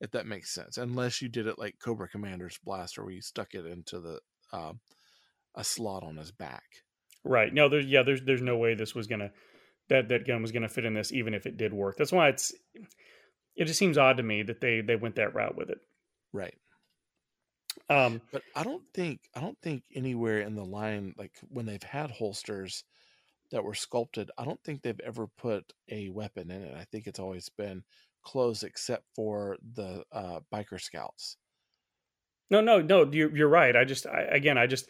if 0.00 0.10
that 0.12 0.26
makes 0.26 0.50
sense 0.50 0.78
unless 0.78 1.20
you 1.20 1.28
did 1.28 1.46
it 1.46 1.58
like 1.58 1.76
cobra 1.82 2.08
commander's 2.08 2.58
blaster 2.62 3.02
where 3.02 3.14
you 3.14 3.22
stuck 3.22 3.54
it 3.54 3.66
into 3.66 4.00
the 4.00 4.20
um, 4.52 4.80
a 5.54 5.64
slot 5.64 6.02
on 6.02 6.16
his 6.16 6.30
back 6.30 6.64
Right. 7.28 7.52
No, 7.52 7.68
there's 7.68 7.86
yeah, 7.86 8.02
there's 8.02 8.22
there's 8.22 8.42
no 8.42 8.56
way 8.56 8.74
this 8.74 8.94
was 8.94 9.06
gonna 9.06 9.32
that 9.88 10.08
that 10.08 10.26
gun 10.26 10.42
was 10.42 10.52
gonna 10.52 10.68
fit 10.68 10.84
in 10.84 10.94
this, 10.94 11.12
even 11.12 11.34
if 11.34 11.46
it 11.46 11.56
did 11.56 11.72
work. 11.72 11.96
That's 11.96 12.12
why 12.12 12.28
it's 12.28 12.52
it 13.56 13.66
just 13.66 13.78
seems 13.78 13.98
odd 13.98 14.16
to 14.18 14.22
me 14.22 14.42
that 14.42 14.60
they 14.60 14.80
they 14.80 14.96
went 14.96 15.16
that 15.16 15.34
route 15.34 15.56
with 15.56 15.70
it. 15.70 15.78
right 16.32 16.54
Um, 17.90 18.20
but 18.32 18.42
i 18.54 18.62
don't 18.62 18.82
think 18.94 19.20
i 19.34 19.40
don't 19.40 19.58
think 19.62 19.82
anywhere 19.94 20.40
in 20.40 20.54
the 20.54 20.64
line 20.64 21.14
like 21.18 21.32
when 21.48 21.66
they've 21.66 21.82
had 21.82 22.10
holsters 22.10 22.84
that 23.50 23.64
were 23.64 23.74
sculpted 23.74 24.30
i 24.38 24.44
don't 24.44 24.62
think 24.64 24.82
they've 24.82 25.00
ever 25.00 25.26
put 25.38 25.72
a 25.90 26.08
weapon 26.10 26.50
in 26.50 26.62
it 26.62 26.76
i 26.76 26.84
think 26.84 27.06
it's 27.06 27.18
always 27.20 27.48
been 27.50 27.82
closed 28.22 28.64
except 28.64 29.04
for 29.14 29.56
the 29.74 30.04
uh, 30.12 30.40
biker 30.52 30.80
scouts 30.80 31.36
no, 32.50 32.60
no, 32.60 32.80
no. 32.80 33.04
You're 33.10 33.36
you're 33.36 33.48
right. 33.48 33.76
I 33.76 33.84
just 33.84 34.06
I, 34.06 34.22
again, 34.22 34.56
I 34.56 34.66
just 34.66 34.88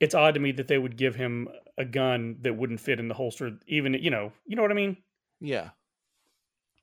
it's 0.00 0.14
odd 0.14 0.34
to 0.34 0.40
me 0.40 0.52
that 0.52 0.68
they 0.68 0.78
would 0.78 0.96
give 0.96 1.14
him 1.14 1.48
a 1.78 1.84
gun 1.84 2.36
that 2.42 2.56
wouldn't 2.56 2.80
fit 2.80 3.00
in 3.00 3.08
the 3.08 3.14
holster. 3.14 3.58
Even 3.66 3.94
you 3.94 4.10
know, 4.10 4.32
you 4.46 4.56
know 4.56 4.62
what 4.62 4.70
I 4.70 4.74
mean. 4.74 4.96
yeah 5.40 5.70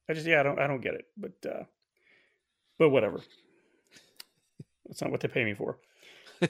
I 0.10 0.14
just 0.14 0.26
yeah, 0.28 0.40
I 0.40 0.44
don't 0.44 0.60
I 0.60 0.68
don't 0.68 0.82
get 0.82 0.96
it. 0.96 1.06
But 1.18 1.34
uh, 1.50 1.64
but 2.78 2.90
whatever. 2.90 3.22
That's 4.88 5.02
not 5.02 5.12
what 5.12 5.22
they 5.22 5.28
pay 5.28 5.46
me 5.46 5.54
for. 5.54 5.78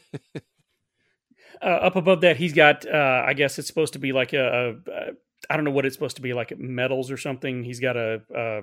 uh, 1.62 1.66
up 1.66 1.96
above 1.96 2.22
that, 2.22 2.38
he's 2.38 2.54
got. 2.54 2.86
Uh, 2.86 3.24
I 3.26 3.34
guess 3.34 3.60
it's 3.60 3.68
supposed 3.68 3.94
to 3.94 4.00
be 4.00 4.12
like 4.12 4.34
a, 4.34 4.76
a, 4.88 4.92
a. 4.92 5.12
I 5.50 5.56
don't 5.56 5.66
know 5.66 5.72
what 5.72 5.86
it's 5.86 5.96
supposed 5.96 6.16
to 6.16 6.22
be 6.22 6.34
like 6.34 6.58
metals 6.58 7.12
or 7.12 7.18
something. 7.18 7.64
He's 7.64 7.80
got 7.80 7.96
a, 7.96 8.22
a 8.36 8.62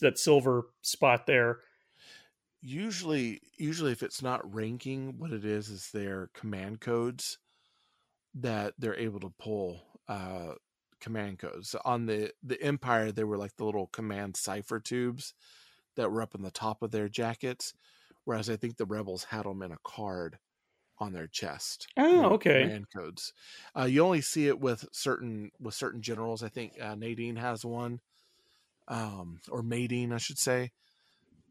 that 0.00 0.18
silver 0.18 0.64
spot 0.82 1.26
there. 1.26 1.58
Usually 2.64 3.40
usually 3.58 3.92
if 3.92 4.02
it's 4.02 4.22
not 4.22 4.54
ranking 4.54 5.18
what 5.18 5.32
it 5.32 5.44
is 5.44 5.68
is 5.68 5.90
their 5.92 6.28
command 6.34 6.80
codes 6.80 7.38
that 8.34 8.74
they're 8.78 8.96
able 8.98 9.20
to 9.20 9.34
pull 9.38 10.00
uh 10.08 10.54
command 11.00 11.38
codes. 11.38 11.74
On 11.84 12.06
the 12.06 12.32
the 12.42 12.60
empire 12.62 13.12
they 13.12 13.24
were 13.24 13.38
like 13.38 13.56
the 13.56 13.64
little 13.66 13.88
command 13.88 14.36
cipher 14.36 14.80
tubes 14.80 15.34
that 15.96 16.10
were 16.10 16.22
up 16.22 16.34
in 16.34 16.42
the 16.42 16.50
top 16.50 16.82
of 16.82 16.90
their 16.92 17.08
jackets 17.08 17.74
whereas 18.24 18.50
i 18.50 18.56
think 18.56 18.76
the 18.78 18.86
rebels 18.86 19.24
had 19.24 19.44
them 19.44 19.62
in 19.62 19.72
a 19.72 19.78
card 19.84 20.38
on 20.98 21.12
their 21.12 21.28
chest 21.28 21.88
Oh, 21.96 22.34
okay. 22.34 22.70
command 22.70 22.86
codes. 22.96 23.32
Uh 23.78 23.84
you 23.84 24.02
only 24.04 24.22
see 24.22 24.48
it 24.48 24.60
with 24.60 24.86
certain 24.92 25.50
with 25.60 25.74
certain 25.74 26.02
generals. 26.02 26.42
I 26.42 26.48
think 26.50 26.80
uh, 26.80 26.94
nadine 26.96 27.36
has 27.36 27.64
one 27.64 28.00
um 28.88 29.40
or 29.50 29.62
Madine, 29.62 30.12
i 30.12 30.18
should 30.18 30.38
say 30.38 30.70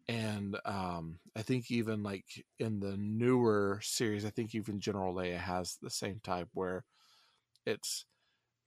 and 0.10 0.58
um 0.66 1.18
i 1.36 1.42
think 1.42 1.72
even 1.72 2.04
like 2.04 2.46
in 2.60 2.80
the 2.80 2.98
newer 2.98 3.80
series 3.82 4.26
i 4.26 4.30
think 4.30 4.54
even 4.54 4.80
general 4.80 5.14
leia 5.14 5.38
has 5.38 5.78
the 5.82 5.90
same 5.90 6.20
type 6.24 6.50
where 6.54 6.84
it's 7.66 8.06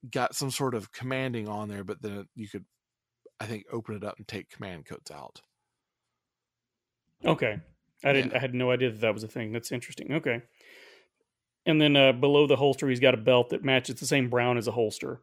got 0.09 0.35
some 0.35 0.49
sort 0.49 0.73
of 0.73 0.91
commanding 0.91 1.47
on 1.47 1.69
there 1.69 1.83
but 1.83 2.01
then 2.01 2.27
you 2.35 2.47
could 2.47 2.65
i 3.39 3.45
think 3.45 3.65
open 3.71 3.95
it 3.95 4.03
up 4.03 4.17
and 4.17 4.27
take 4.27 4.49
command 4.49 4.85
codes 4.85 5.11
out 5.11 5.41
Okay, 7.25 7.59
I 8.03 8.13
didn't. 8.13 8.31
Yeah. 8.31 8.37
I 8.37 8.41
had 8.41 8.53
no 8.53 8.71
idea 8.71 8.91
that 8.91 9.01
that 9.01 9.13
was 9.13 9.23
a 9.23 9.27
thing. 9.27 9.51
That's 9.51 9.71
interesting. 9.71 10.13
Okay, 10.13 10.41
and 11.65 11.81
then 11.81 11.95
uh, 11.95 12.11
below 12.13 12.47
the 12.47 12.55
holster, 12.55 12.87
he's 12.87 12.99
got 12.99 13.13
a 13.13 13.17
belt 13.17 13.49
that 13.49 13.63
matches 13.63 13.99
the 13.99 14.05
same 14.05 14.29
brown 14.29 14.57
as 14.57 14.67
a 14.67 14.71
holster. 14.71 15.21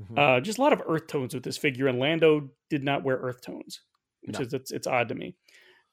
Mhm. 0.00 0.18
Uh, 0.18 0.40
just 0.40 0.58
a 0.58 0.60
lot 0.60 0.72
of 0.72 0.82
earth 0.86 1.06
tones 1.06 1.34
with 1.34 1.44
this 1.44 1.56
figure, 1.58 1.86
and 1.88 1.98
Lando 1.98 2.50
did 2.70 2.84
not 2.84 3.02
wear 3.02 3.16
earth 3.16 3.42
tones, 3.42 3.80
which 4.24 4.38
No. 4.38 4.44
is 4.44 4.52
it's, 4.54 4.70
it's 4.70 4.86
odd 4.86 5.08
to 5.08 5.14
me. 5.14 5.36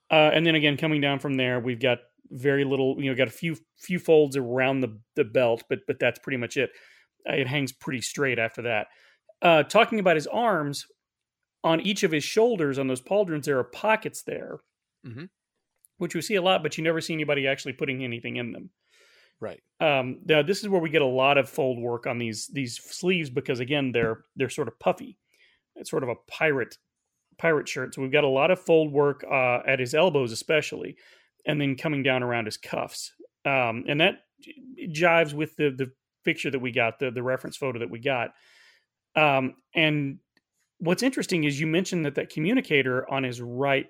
Uh, 0.09 0.31
and 0.33 0.45
then 0.45 0.55
again, 0.55 0.77
coming 0.77 1.01
down 1.01 1.19
from 1.19 1.35
there, 1.35 1.59
we've 1.59 1.79
got 1.79 1.99
very 2.31 2.63
little. 2.63 2.95
You 3.01 3.09
know, 3.09 3.15
got 3.15 3.27
a 3.27 3.31
few 3.31 3.55
few 3.77 3.99
folds 3.99 4.35
around 4.37 4.81
the 4.81 4.99
the 5.15 5.23
belt, 5.23 5.63
but 5.69 5.79
but 5.87 5.99
that's 5.99 6.19
pretty 6.19 6.37
much 6.37 6.57
it. 6.57 6.71
Uh, 7.29 7.33
it 7.33 7.47
hangs 7.47 7.71
pretty 7.71 8.01
straight 8.01 8.39
after 8.39 8.61
that. 8.63 8.87
Uh, 9.41 9.63
talking 9.63 9.99
about 9.99 10.15
his 10.15 10.27
arms, 10.27 10.85
on 11.63 11.79
each 11.81 12.03
of 12.03 12.11
his 12.11 12.23
shoulders 12.23 12.77
on 12.79 12.87
those 12.87 13.01
pauldrons, 13.01 13.43
there 13.45 13.57
are 13.59 13.63
pockets 13.63 14.23
there, 14.23 14.59
Mhm. 15.05 15.29
which 15.97 16.13
we 16.15 16.21
see 16.21 16.35
a 16.35 16.41
lot, 16.41 16.61
but 16.63 16.77
you 16.77 16.83
never 16.83 17.01
see 17.01 17.13
anybody 17.13 17.47
actually 17.47 17.73
putting 17.73 18.03
anything 18.03 18.35
in 18.37 18.51
them. 18.51 18.71
right 19.39 19.59
Um, 19.79 20.19
now 20.25 20.43
this 20.43 20.61
is 20.61 20.69
where 20.69 20.79
we 20.81 20.89
get 20.91 21.01
a 21.01 21.05
lot 21.05 21.37
of 21.39 21.49
fold 21.49 21.79
work 21.79 22.05
on 22.05 22.19
these 22.19 22.45
these 22.49 22.77
sleeves 22.83 23.29
because 23.31 23.59
again 23.59 23.91
they're 23.91 24.23
they're 24.35 24.49
sort 24.49 24.67
of 24.67 24.77
puffy. 24.79 25.17
It's 25.75 25.89
sort 25.89 26.03
of 26.03 26.09
a 26.09 26.15
pirate 26.27 26.77
pirate 27.41 27.67
shirt. 27.67 27.95
So 27.95 28.01
we've 28.01 28.11
got 28.11 28.23
a 28.23 28.27
lot 28.29 28.51
of 28.51 28.59
fold 28.59 28.91
work 28.91 29.25
uh, 29.29 29.59
at 29.65 29.79
his 29.79 29.95
elbows, 29.95 30.31
especially, 30.31 30.95
and 31.45 31.59
then 31.59 31.75
coming 31.75 32.03
down 32.03 32.21
around 32.21 32.45
his 32.45 32.57
cuffs. 32.57 33.11
Um, 33.45 33.83
and 33.87 33.99
that 33.99 34.19
jives 34.89 35.33
with 35.33 35.55
the 35.55 35.71
the 35.71 35.91
picture 36.23 36.51
that 36.51 36.59
we 36.59 36.71
got, 36.71 36.99
the 36.99 37.09
the 37.09 37.23
reference 37.23 37.57
photo 37.57 37.79
that 37.79 37.89
we 37.89 37.99
got. 37.99 38.31
Um, 39.15 39.55
and 39.75 40.19
what's 40.77 41.03
interesting 41.03 41.43
is 41.43 41.59
you 41.59 41.67
mentioned 41.67 42.05
that 42.05 42.15
that 42.15 42.29
communicator 42.29 43.11
on 43.11 43.23
his 43.23 43.41
right 43.41 43.87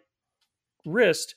wrist 0.86 1.36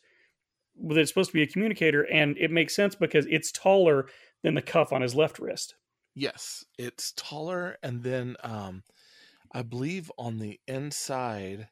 that 0.83 0.99
it's 0.99 1.11
supposed 1.11 1.30
to 1.30 1.35
be 1.35 1.42
a 1.42 1.47
communicator, 1.47 2.02
and 2.02 2.37
it 2.38 2.50
makes 2.50 2.75
sense 2.75 2.94
because 2.94 3.26
it's 3.28 3.52
taller 3.52 4.06
than 4.42 4.54
the 4.54 4.62
cuff 4.62 4.92
on 4.92 5.02
his 5.02 5.14
left 5.14 5.38
wrist. 5.38 5.75
Yes, 6.14 6.64
it's 6.78 7.12
taller, 7.16 7.76
and 7.83 8.02
then 8.02 8.37
um, 8.44 8.85
I 9.52 9.62
believe 9.62 10.11
on 10.16 10.38
the 10.38 10.61
inside 10.66 11.68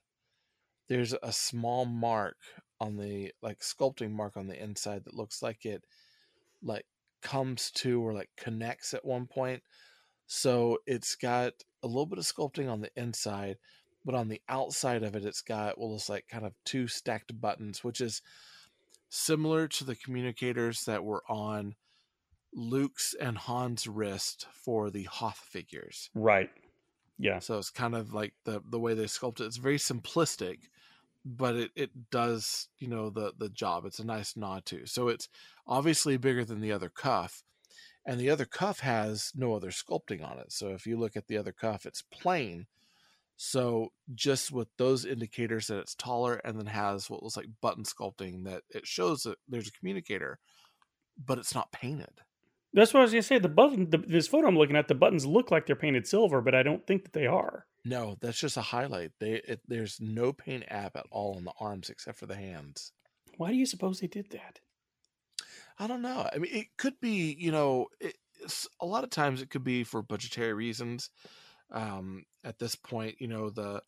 there's 0.88 1.14
a 1.22 1.32
small 1.32 1.84
mark 1.84 2.36
on 2.80 2.96
the 2.96 3.32
like 3.42 3.60
sculpting 3.60 4.10
mark 4.10 4.36
on 4.36 4.48
the 4.48 4.60
inside 4.60 5.04
that 5.04 5.14
looks 5.14 5.42
like 5.42 5.64
it 5.64 5.84
like 6.62 6.84
comes 7.22 7.70
to 7.70 8.04
or 8.04 8.12
like 8.12 8.30
connects 8.36 8.92
at 8.92 9.04
one 9.04 9.26
point. 9.26 9.62
So 10.26 10.78
it's 10.86 11.14
got 11.14 11.52
a 11.82 11.86
little 11.86 12.06
bit 12.06 12.18
of 12.18 12.24
sculpting 12.24 12.70
on 12.70 12.80
the 12.80 12.90
inside, 12.96 13.56
but 14.04 14.14
on 14.14 14.28
the 14.28 14.40
outside 14.48 15.02
of 15.02 15.14
it, 15.14 15.24
it's 15.24 15.42
got 15.42 15.78
well, 15.78 15.94
it's 15.94 16.08
like 16.08 16.26
kind 16.28 16.44
of 16.44 16.52
two 16.64 16.88
stacked 16.88 17.40
buttons, 17.40 17.84
which 17.84 18.00
is 18.00 18.22
similar 19.08 19.68
to 19.68 19.84
the 19.84 19.94
communicators 19.94 20.84
that 20.84 21.04
were 21.04 21.22
on 21.28 21.74
Luke's 22.54 23.14
and 23.18 23.38
Han's 23.38 23.86
wrist 23.86 24.46
for 24.52 24.90
the 24.90 25.04
Hoth 25.04 25.38
figures. 25.38 26.10
Right. 26.14 26.50
Yeah. 27.19 27.38
So 27.38 27.59
it's 27.59 27.71
kind 27.71 27.95
of 27.95 28.12
like 28.12 28.35
the 28.45 28.62
the 28.69 28.81
way 28.81 28.95
they 28.95 29.04
sculpt 29.04 29.40
it. 29.40 29.45
It's 29.45 29.57
very 29.57 29.78
simplistic, 29.78 30.59
but 31.25 31.54
it, 31.54 31.71
it 31.76 32.11
does, 32.11 32.69
you 32.78 32.88
know, 32.88 33.11
the 33.11 33.33
the 33.38 33.49
job. 33.49 33.85
It's 33.85 33.99
a 33.99 34.07
nice 34.07 34.37
nod 34.37 34.66
to. 34.66 34.87
So 34.87 35.09
it's 35.09 35.28
obviously 35.66 36.16
bigger 36.16 36.45
than 36.45 36.61
the 36.61 36.73
other 36.73 36.88
cuff. 36.88 37.42
And 38.04 38.19
the 38.19 38.31
other 38.31 38.45
cuff 38.45 38.81
has 38.81 39.31
no 39.37 39.54
other 39.54 39.71
sculpting 39.71 40.28
on 40.28 40.38
it. 40.38 40.50
So 40.50 40.71
if 40.71 40.87
you 40.87 40.97
look 40.99 41.16
at 41.16 41.28
the 41.28 41.37
other 41.38 41.52
cuff, 41.52 41.87
it's 41.87 42.02
plain. 42.02 42.66
So 43.37 43.92
just 44.14 44.50
with 44.50 44.69
those 44.76 45.04
indicators 45.04 45.69
that 45.69 45.78
it's 45.78 45.95
taller 45.95 46.35
and 46.45 46.59
then 46.59 46.66
has 46.66 47.09
what 47.09 47.23
looks 47.23 47.37
like 47.37 47.47
button 47.61 47.85
sculpting 47.85 48.45
that 48.45 48.62
it 48.71 48.87
shows 48.87 49.23
that 49.23 49.38
there's 49.49 49.69
a 49.69 49.73
communicator, 49.73 50.38
but 51.25 51.38
it's 51.38 51.54
not 51.54 51.73
painted. 51.73 52.21
That's 52.74 52.94
what 52.94 53.00
I 53.00 53.02
was 53.02 53.12
gonna 53.12 53.22
say. 53.22 53.38
The 53.38 53.48
button, 53.48 53.90
the, 53.90 53.98
this 53.98 54.28
photo 54.28 54.48
I'm 54.48 54.56
looking 54.56 54.76
at, 54.76 54.88
the 54.88 54.94
buttons 54.94 55.26
look 55.26 55.50
like 55.50 55.66
they're 55.66 55.76
painted 55.76 56.06
silver, 56.06 56.40
but 56.40 56.54
I 56.54 56.62
don't 56.62 56.86
think 56.86 57.04
that 57.04 57.12
they 57.12 57.26
are. 57.26 57.66
No, 57.84 58.16
that's 58.20 58.38
just 58.38 58.56
a 58.56 58.62
highlight. 58.62 59.12
They 59.18 59.42
it, 59.46 59.60
there's 59.66 59.98
no 60.00 60.32
paint 60.32 60.64
app 60.68 60.96
at 60.96 61.06
all 61.10 61.34
on 61.36 61.44
the 61.44 61.52
arms 61.60 61.90
except 61.90 62.18
for 62.18 62.26
the 62.26 62.36
hands. 62.36 62.92
Why 63.36 63.50
do 63.50 63.56
you 63.56 63.66
suppose 63.66 64.00
they 64.00 64.06
did 64.06 64.30
that? 64.30 64.60
I 65.78 65.86
don't 65.86 66.02
know. 66.02 66.28
I 66.32 66.38
mean, 66.38 66.54
it 66.54 66.66
could 66.78 67.00
be, 67.00 67.36
you 67.38 67.50
know, 67.50 67.88
it, 68.00 68.14
a 68.80 68.86
lot 68.86 69.04
of 69.04 69.10
times 69.10 69.42
it 69.42 69.50
could 69.50 69.64
be 69.64 69.84
for 69.84 70.02
budgetary 70.02 70.52
reasons. 70.52 71.10
Um, 71.70 72.24
at 72.44 72.58
this 72.58 72.74
point, 72.74 73.16
you 73.18 73.26
know, 73.26 73.50
the 73.50 73.82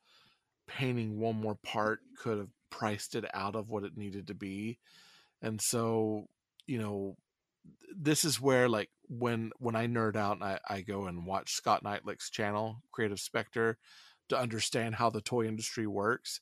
painting 0.67 1.19
one 1.19 1.37
more 1.37 1.57
part 1.63 2.01
could 2.19 2.39
have 2.39 2.49
priced 2.71 3.15
it 3.15 3.25
out 3.35 3.55
of 3.55 3.69
what 3.69 3.85
it 3.85 3.97
needed 3.97 4.29
to 4.29 4.35
be, 4.35 4.79
and 5.43 5.61
so, 5.61 6.27
you 6.67 6.79
know, 6.79 7.17
this 7.97 8.25
is 8.25 8.41
where 8.41 8.69
like 8.69 8.91
when 9.09 9.53
when 9.59 9.77
I 9.77 9.87
nerd 9.87 10.17
out 10.17 10.37
and 10.37 10.45
I, 10.45 10.59
I 10.69 10.81
go 10.81 11.07
and 11.07 11.27
watch 11.27 11.53
Scott 11.53 11.83
Neitlich's 11.85 12.31
channel, 12.31 12.83
Creative 12.93 13.21
Spectre, 13.21 13.79
to 14.29 14.39
understand 14.39 14.97
how 14.97 15.11
the 15.11 15.21
toy 15.21 15.47
industry 15.47 15.87
works. 15.87 16.41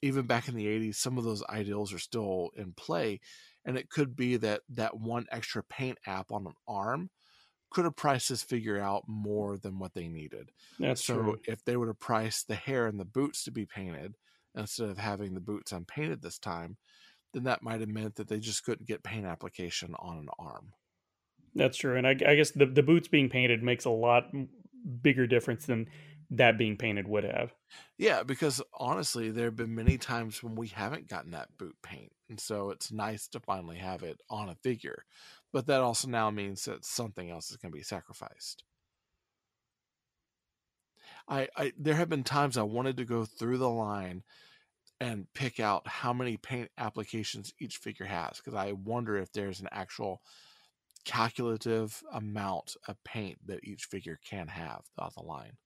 Even 0.00 0.26
back 0.26 0.48
in 0.48 0.56
the 0.56 0.66
80s, 0.66 0.96
some 0.96 1.16
of 1.16 1.24
those 1.24 1.44
ideals 1.48 1.92
are 1.92 1.98
still 1.98 2.50
in 2.56 2.72
play. 2.72 3.20
And 3.64 3.78
it 3.78 3.88
could 3.88 4.16
be 4.16 4.36
that 4.38 4.62
that 4.70 4.98
one 4.98 5.26
extra 5.30 5.62
paint 5.62 5.98
app 6.06 6.32
on 6.32 6.46
an 6.46 6.54
arm 6.66 7.10
could 7.70 7.84
have 7.84 7.96
priced 7.96 8.28
this 8.28 8.42
figure 8.42 8.80
out 8.80 9.04
more 9.06 9.56
than 9.56 9.78
what 9.78 9.94
they 9.94 10.08
needed. 10.08 10.50
That's 10.78 11.04
so 11.04 11.14
true. 11.14 11.38
if 11.46 11.64
they 11.64 11.76
would 11.76 11.88
have 11.88 12.00
priced 12.00 12.48
the 12.48 12.54
hair 12.54 12.86
and 12.86 12.98
the 12.98 13.04
boots 13.04 13.44
to 13.44 13.50
be 13.50 13.64
painted 13.64 14.16
instead 14.54 14.90
of 14.90 14.98
having 14.98 15.34
the 15.34 15.40
boots 15.40 15.72
unpainted 15.72 16.20
this 16.20 16.38
time, 16.38 16.76
then 17.32 17.44
that 17.44 17.62
might 17.62 17.80
have 17.80 17.88
meant 17.88 18.16
that 18.16 18.28
they 18.28 18.38
just 18.38 18.64
couldn't 18.64 18.88
get 18.88 19.02
paint 19.02 19.26
application 19.26 19.94
on 19.98 20.18
an 20.18 20.28
arm. 20.38 20.72
That's 21.54 21.76
true, 21.76 21.96
and 21.96 22.06
I, 22.06 22.10
I 22.10 22.34
guess 22.34 22.50
the 22.50 22.66
the 22.66 22.82
boots 22.82 23.08
being 23.08 23.28
painted 23.28 23.62
makes 23.62 23.84
a 23.84 23.90
lot 23.90 24.30
bigger 25.02 25.26
difference 25.26 25.66
than 25.66 25.88
that 26.30 26.56
being 26.56 26.78
painted 26.78 27.06
would 27.06 27.24
have. 27.24 27.52
Yeah, 27.98 28.22
because 28.22 28.62
honestly, 28.72 29.30
there 29.30 29.46
have 29.46 29.56
been 29.56 29.74
many 29.74 29.98
times 29.98 30.42
when 30.42 30.54
we 30.54 30.68
haven't 30.68 31.08
gotten 31.08 31.32
that 31.32 31.56
boot 31.58 31.76
paint, 31.82 32.12
and 32.30 32.40
so 32.40 32.70
it's 32.70 32.90
nice 32.90 33.28
to 33.28 33.40
finally 33.40 33.76
have 33.76 34.02
it 34.02 34.20
on 34.30 34.48
a 34.48 34.54
figure. 34.54 35.04
But 35.52 35.66
that 35.66 35.82
also 35.82 36.08
now 36.08 36.30
means 36.30 36.64
that 36.64 36.86
something 36.86 37.30
else 37.30 37.50
is 37.50 37.58
going 37.58 37.70
to 37.70 37.76
be 37.76 37.84
sacrificed. 37.84 38.64
I, 41.28 41.48
I 41.56 41.72
there 41.78 41.94
have 41.94 42.08
been 42.08 42.24
times 42.24 42.56
I 42.56 42.62
wanted 42.62 42.96
to 42.96 43.04
go 43.04 43.24
through 43.24 43.58
the 43.58 43.68
line 43.68 44.22
and 45.02 45.26
pick 45.34 45.58
out 45.58 45.88
how 45.88 46.12
many 46.12 46.36
paint 46.36 46.70
applications 46.78 47.52
each 47.58 47.78
figure 47.78 48.06
has 48.06 48.36
because 48.36 48.54
I 48.54 48.70
wonder 48.70 49.18
if 49.18 49.32
there's 49.32 49.58
an 49.58 49.68
actual 49.72 50.22
calculative 51.04 52.00
amount 52.12 52.76
of 52.86 53.02
paint 53.02 53.38
that 53.46 53.64
each 53.64 53.86
figure 53.86 54.20
can 54.24 54.46
have 54.46 54.82
throughout 54.94 55.14
the 55.14 55.24
line. 55.24 55.56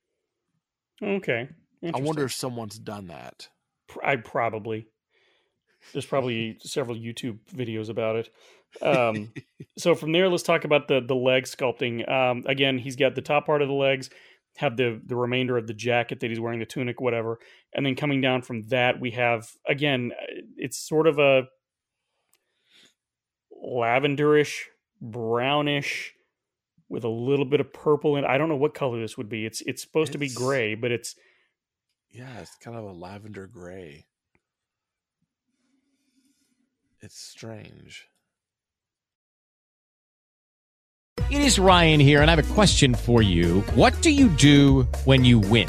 Okay, 1.02 1.50
I 1.82 2.00
wonder 2.00 2.24
if 2.24 2.32
someone's 2.32 2.78
done 2.78 3.08
that. 3.08 3.48
I 4.02 4.16
probably 4.16 4.88
there's 5.92 6.06
probably 6.06 6.56
several 6.62 6.96
YouTube 6.96 7.38
videos 7.54 7.90
about 7.90 8.16
it. 8.16 8.30
Um, 8.80 9.34
so 9.76 9.94
from 9.94 10.12
there, 10.12 10.30
let's 10.30 10.44
talk 10.44 10.64
about 10.64 10.88
the 10.88 11.00
the 11.00 11.14
leg 11.14 11.44
sculpting. 11.44 12.10
Um, 12.10 12.44
again, 12.46 12.78
he's 12.78 12.96
got 12.96 13.14
the 13.14 13.20
top 13.20 13.44
part 13.44 13.60
of 13.60 13.68
the 13.68 13.74
legs, 13.74 14.08
have 14.56 14.78
the 14.78 15.00
the 15.04 15.16
remainder 15.16 15.56
of 15.58 15.66
the 15.66 15.74
jacket 15.74 16.20
that 16.20 16.30
he's 16.30 16.40
wearing, 16.40 16.58
the 16.58 16.66
tunic, 16.66 17.00
whatever, 17.00 17.38
and 17.76 17.84
then 17.84 17.94
coming 17.94 18.22
down 18.22 18.40
from 18.40 18.62
that, 18.68 18.98
we 18.98 19.10
have 19.12 19.48
again, 19.68 20.12
it's 20.56 20.78
sort 20.78 21.06
of 21.06 21.18
a 21.18 21.42
lavenderish, 23.62 24.62
brownish, 25.00 26.14
with 26.88 27.04
a 27.04 27.08
little 27.08 27.44
bit 27.44 27.60
of 27.60 27.72
purple 27.74 28.16
in. 28.16 28.24
I 28.24 28.38
don't 28.38 28.48
know 28.48 28.56
what 28.56 28.72
color 28.72 28.98
this 28.98 29.18
would 29.18 29.28
be. 29.28 29.44
It's 29.44 29.60
it's 29.60 29.82
supposed 29.82 30.12
to 30.12 30.18
be 30.18 30.30
gray, 30.30 30.74
but 30.74 30.90
it's 30.90 31.14
Yeah, 32.10 32.38
it's 32.40 32.56
kind 32.56 32.78
of 32.78 32.84
a 32.84 32.92
lavender 32.92 33.46
gray. 33.46 34.06
It's 37.02 37.18
strange. 37.18 38.08
It 41.30 41.42
is 41.42 41.58
Ryan 41.58 42.00
here, 42.00 42.22
and 42.22 42.30
I 42.30 42.36
have 42.36 42.50
a 42.50 42.54
question 42.54 42.94
for 42.94 43.20
you. 43.20 43.60
What 43.74 44.00
do 44.00 44.10
you 44.10 44.28
do 44.28 44.84
when 45.04 45.24
you 45.24 45.40
win? 45.40 45.68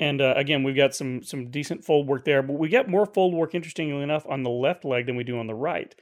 And 0.00 0.22
uh, 0.22 0.32
again, 0.34 0.62
we've 0.62 0.74
got 0.76 0.94
some 0.94 1.22
some 1.22 1.50
decent 1.50 1.84
fold 1.84 2.08
work 2.08 2.24
there, 2.24 2.42
but 2.42 2.54
we 2.54 2.68
get 2.68 2.88
more 2.88 3.04
fold 3.04 3.34
work, 3.34 3.54
interestingly 3.54 4.02
enough, 4.02 4.26
on 4.26 4.42
the 4.42 4.50
left 4.50 4.84
leg 4.84 5.06
than 5.06 5.14
we 5.14 5.24
do 5.24 5.38
on 5.38 5.46
the 5.46 5.54
right. 5.54 5.94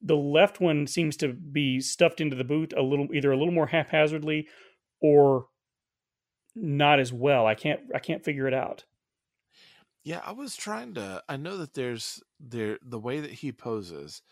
The 0.00 0.16
left 0.16 0.60
one 0.60 0.86
seems 0.86 1.16
to 1.18 1.32
be 1.32 1.80
stuffed 1.80 2.20
into 2.20 2.36
the 2.36 2.44
boot 2.44 2.72
a 2.76 2.82
little, 2.82 3.08
either 3.12 3.32
a 3.32 3.36
little 3.36 3.52
more 3.52 3.66
haphazardly, 3.66 4.46
or 5.00 5.46
not 6.54 7.00
as 7.00 7.12
well. 7.12 7.46
I 7.46 7.56
can't 7.56 7.80
I 7.92 7.98
can't 7.98 8.24
figure 8.24 8.46
it 8.46 8.54
out. 8.54 8.84
Yeah, 10.04 10.20
I 10.24 10.30
was 10.30 10.54
trying 10.54 10.94
to. 10.94 11.24
I 11.28 11.36
know 11.36 11.56
that 11.56 11.74
there's 11.74 12.22
there 12.38 12.78
the 12.80 13.00
way 13.00 13.18
that 13.18 13.32
he 13.32 13.50
poses 13.50 14.22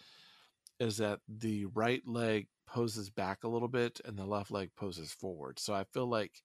is 0.78 0.98
that 0.98 1.18
the 1.28 1.64
right 1.66 2.07
leg 2.07 2.46
poses 2.68 3.11
back 3.11 3.42
a 3.42 3.48
little 3.48 3.68
bit 3.68 4.00
and 4.04 4.16
the 4.16 4.24
left 4.24 4.52
leg 4.52 4.70
poses 4.76 5.11
forward. 5.11 5.59
So 5.59 5.74
I 5.74 5.83
feel 5.92 6.07
like 6.07 6.42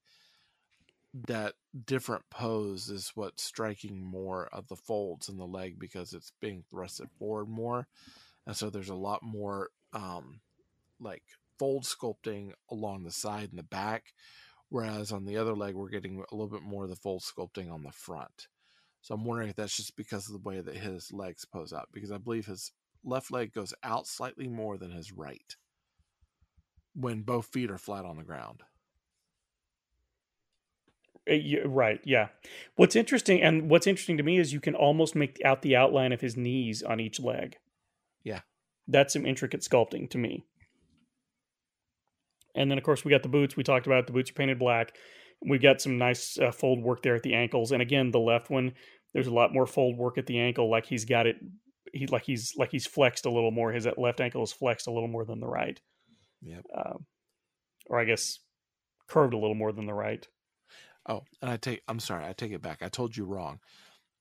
that 1.28 1.54
different 1.86 2.24
pose 2.30 2.90
is 2.90 3.12
what's 3.16 3.44
striking 3.44 4.04
more 4.04 4.48
of 4.52 4.68
the 4.68 4.76
folds 4.76 5.30
in 5.30 5.38
the 5.38 5.48
leg 5.48 5.80
because 5.80 6.14
it's 6.14 6.32
being 6.40 6.64
thrusted 6.72 7.10
forward 7.18 7.48
more. 7.48 7.88
And 8.46 8.56
so 8.56 8.70
there's 8.70 8.90
a 8.90 8.96
lot 8.96 9.24
more 9.24 9.70
um 9.94 10.42
like 11.00 11.24
fold 11.58 11.84
sculpting 11.84 12.52
along 12.72 13.04
the 13.04 13.12
side 13.12 13.50
and 13.50 13.60
the 13.60 13.64
back. 13.64 14.14
Whereas 14.70 15.12
on 15.12 15.26
the 15.26 15.38
other 15.38 15.56
leg, 15.56 15.74
we're 15.74 15.90
getting 15.90 16.24
a 16.32 16.36
little 16.36 16.50
bit 16.50 16.62
more 16.62 16.84
of 16.84 16.90
the 16.90 16.96
fold 16.96 17.24
sculpting 17.24 17.72
on 17.72 17.84
the 17.84 17.92
front. 17.92 18.48
So 19.02 19.16
I'm 19.16 19.26
wondering 19.26 19.50
if 19.50 19.56
that's 19.56 19.76
just 19.76 19.96
because 19.96 20.28
of 20.28 20.34
the 20.34 20.48
way 20.48 20.62
that 20.62 20.76
his 20.76 21.12
legs 21.12 21.46
pose 21.46 21.74
out, 21.74 21.90
because 21.92 22.12
I 22.12 22.18
believe 22.18 22.46
his 22.46 22.72
left 23.04 23.32
leg 23.32 23.54
goes 23.54 23.74
out 23.84 24.06
slightly 24.06 24.48
more 24.48 24.78
than 24.78 24.92
his 24.92 25.12
right 25.12 25.56
when 26.94 27.22
both 27.22 27.48
feet 27.48 27.72
are 27.72 27.78
flat 27.78 28.06
on 28.06 28.18
the 28.18 28.24
ground. 28.24 28.62
Uh, 31.30 31.68
Right, 31.68 32.00
yeah. 32.04 32.30
What's 32.76 32.96
interesting, 32.96 33.42
and 33.42 33.70
what's 33.70 33.88
interesting 33.88 34.18
to 34.18 34.24
me 34.24 34.38
is 34.40 34.54
you 34.54 34.60
can 34.60 34.76
almost 34.76 35.16
make 35.16 35.40
out 35.46 35.62
the 35.62 35.76
outline 35.76 36.12
of 36.12 36.22
his 36.22 36.36
knees 36.38 36.82
on 36.84 37.00
each 37.00 37.20
leg. 37.20 37.58
Yeah. 38.24 38.42
That's 38.88 39.14
some 39.14 39.26
intricate 39.26 39.62
sculpting 39.62 40.10
to 40.10 40.18
me. 40.18 40.46
And 42.56 42.70
then, 42.70 42.78
of 42.78 42.84
course, 42.84 43.06
we 43.06 43.12
got 43.12 43.24
the 43.24 43.30
boots. 43.30 43.56
We 43.56 43.64
talked 43.64 43.86
about 43.86 44.08
the 44.08 44.14
boots 44.14 44.32
are 44.32 44.34
painted 44.34 44.60
black. 44.60 44.96
We've 45.42 45.62
got 45.62 45.82
some 45.82 45.98
nice 45.98 46.38
uh, 46.38 46.52
fold 46.52 46.82
work 46.84 47.04
there 47.04 47.16
at 47.16 47.24
the 47.24 47.36
ankles. 47.36 47.72
And 47.72 47.82
again, 47.82 48.12
the 48.12 48.20
left 48.20 48.50
one, 48.50 48.74
there's 49.14 49.28
a 49.28 49.34
lot 49.34 49.54
more 49.54 49.66
fold 49.68 49.98
work 49.98 50.18
at 50.18 50.26
the 50.26 50.40
ankle. 50.40 50.70
Like 50.70 50.86
he's 50.86 51.06
got 51.06 51.28
it, 51.28 51.38
he 51.94 52.08
like 52.08 52.24
he's 52.24 52.54
like 52.58 52.72
he's 52.72 52.86
flexed 52.88 53.26
a 53.26 53.32
little 53.32 53.52
more. 53.52 53.72
His 53.72 53.88
left 53.98 54.20
ankle 54.20 54.44
is 54.44 54.52
flexed 54.52 54.88
a 54.88 54.92
little 54.92 55.08
more 55.08 55.26
than 55.26 55.40
the 55.40 55.48
right, 55.48 55.80
Yep. 56.42 56.66
um, 56.76 57.06
or 57.88 58.00
I 58.00 58.06
guess 58.06 58.40
curved 59.08 59.34
a 59.34 59.38
little 59.38 59.56
more 59.56 59.72
than 59.72 59.86
the 59.86 59.94
right. 59.94 60.28
Oh, 61.08 61.24
and 61.42 61.50
I 61.50 61.58
take 61.58 61.82
I'm 61.88 62.00
sorry, 62.00 62.26
I 62.26 62.34
take 62.34 62.52
it 62.52 62.62
back. 62.62 62.80
I 62.82 62.90
told 62.90 63.16
you 63.16 63.26
wrong. 63.26 63.60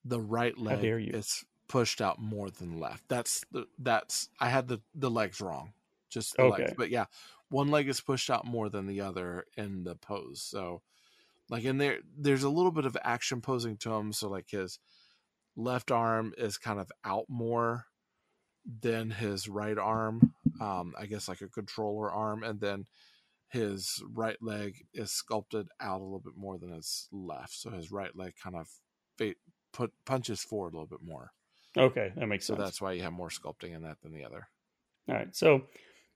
The 0.04 0.20
right 0.20 0.56
leg 0.56 0.82
is 1.12 1.44
pushed 1.68 2.00
out 2.00 2.18
more 2.18 2.50
than 2.50 2.80
left. 2.80 3.04
That's 3.08 3.44
the 3.52 3.66
that's 3.78 4.28
I 4.40 4.48
had 4.48 4.68
the 4.68 4.80
the 4.94 5.10
legs 5.10 5.40
wrong. 5.40 5.72
Just 6.08 6.36
the 6.36 6.44
legs. 6.46 6.62
Okay. 6.62 6.74
But 6.76 6.90
yeah, 6.90 7.04
one 7.50 7.70
leg 7.70 7.88
is 7.88 8.00
pushed 8.00 8.30
out 8.30 8.46
more 8.46 8.68
than 8.68 8.86
the 8.86 9.02
other 9.02 9.44
in 9.56 9.84
the 9.84 9.94
pose. 9.94 10.42
So 10.42 10.82
like 11.50 11.64
in 11.64 11.78
there 11.78 11.98
there's 12.16 12.42
a 12.42 12.50
little 12.50 12.72
bit 12.72 12.86
of 12.86 12.96
action 13.02 13.40
posing 13.40 13.76
to 13.78 13.92
him 13.92 14.12
so 14.12 14.28
like 14.28 14.50
his 14.50 14.78
left 15.56 15.90
arm 15.90 16.32
is 16.38 16.58
kind 16.58 16.78
of 16.78 16.90
out 17.04 17.24
more 17.28 17.86
than 18.80 19.10
his 19.10 19.48
right 19.48 19.78
arm. 19.78 20.34
Um 20.60 20.94
I 20.98 21.06
guess 21.06 21.28
like 21.28 21.40
a 21.40 21.48
controller 21.48 22.10
arm 22.10 22.42
and 22.42 22.60
then 22.60 22.86
his 23.48 24.02
right 24.14 24.36
leg 24.42 24.74
is 24.92 25.10
sculpted 25.10 25.68
out 25.80 26.00
a 26.00 26.04
little 26.04 26.20
bit 26.20 26.36
more 26.36 26.58
than 26.58 26.72
his 26.72 27.08
left. 27.12 27.54
So 27.54 27.70
his 27.70 27.90
right 27.90 28.14
leg 28.14 28.34
kind 28.42 28.56
of 28.56 28.68
fa- 29.16 29.34
put 29.72 29.92
punches 30.04 30.42
forward 30.42 30.74
a 30.74 30.76
little 30.76 30.86
bit 30.86 31.02
more. 31.02 31.30
Okay, 31.76 32.12
that 32.16 32.26
makes 32.26 32.46
So 32.46 32.54
sense. 32.54 32.58
So 32.58 32.64
that's 32.64 32.80
why 32.80 32.92
you 32.92 33.02
have 33.02 33.12
more 33.12 33.30
sculpting 33.30 33.74
in 33.74 33.82
that 33.82 34.00
than 34.02 34.12
the 34.12 34.24
other. 34.24 34.48
All 35.08 35.14
right. 35.14 35.34
So 35.34 35.62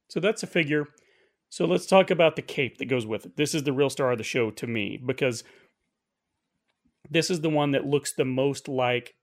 so 0.09 0.21
that's 0.21 0.43
a 0.43 0.47
figure. 0.47 0.87
So 1.49 1.67
let's 1.67 1.87
talk 1.87 2.11
about 2.11 2.37
the 2.37 2.43
cape 2.43 2.79
that 2.79 2.87
goes 2.87 3.07
with 3.07 3.27
it. 3.27 3.37
This 3.37 3.55
is 3.55 3.63
the 3.63 3.73
real 3.73 3.91
star 3.91 4.13
of 4.13 4.19
the 4.19 4.25
show 4.25 4.51
to 4.51 4.67
me 4.67 5.01
because 5.05 5.45
this 7.11 7.31
is 7.31 7.41
the 7.41 7.51
one 7.51 7.73
that 7.73 7.87
looks 7.87 8.13
the 8.13 8.25
most 8.25 8.69
like 8.69 9.15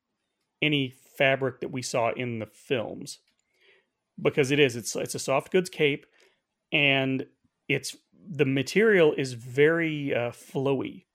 any 0.62 0.94
fabric 1.18 1.60
that 1.62 1.72
we 1.72 1.82
saw 1.82 2.12
in 2.12 2.40
the 2.40 2.46
films. 2.46 3.20
Because 4.22 4.52
it 4.52 4.60
is 4.60 4.76
it's 4.76 4.96
it's 4.96 5.16
a 5.16 5.20
soft 5.20 5.52
goods 5.52 5.70
cape 5.70 6.06
and 6.72 7.26
it's 7.70 7.96
the 8.30 8.46
material 8.46 9.14
is 9.18 9.34
very 9.34 10.14
uh, 10.14 10.32
flowy. 10.32 11.06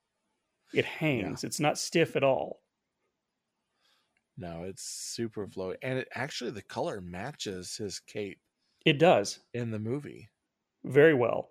It 0.73 0.85
hangs. 0.85 1.43
It's 1.43 1.59
not 1.59 1.77
stiff 1.77 2.15
at 2.15 2.23
all. 2.23 2.61
No, 4.37 4.63
it's 4.63 4.83
super 4.83 5.47
flowy, 5.47 5.75
and 5.81 5.99
it 5.99 6.07
actually 6.13 6.51
the 6.51 6.61
color 6.61 6.99
matches 6.99 7.77
his 7.77 7.99
cape 7.99 8.39
It 8.85 8.99
does. 8.99 9.39
in 9.53 9.71
the 9.71 9.79
movie. 9.79 10.29
very 10.83 11.13
well. 11.13 11.49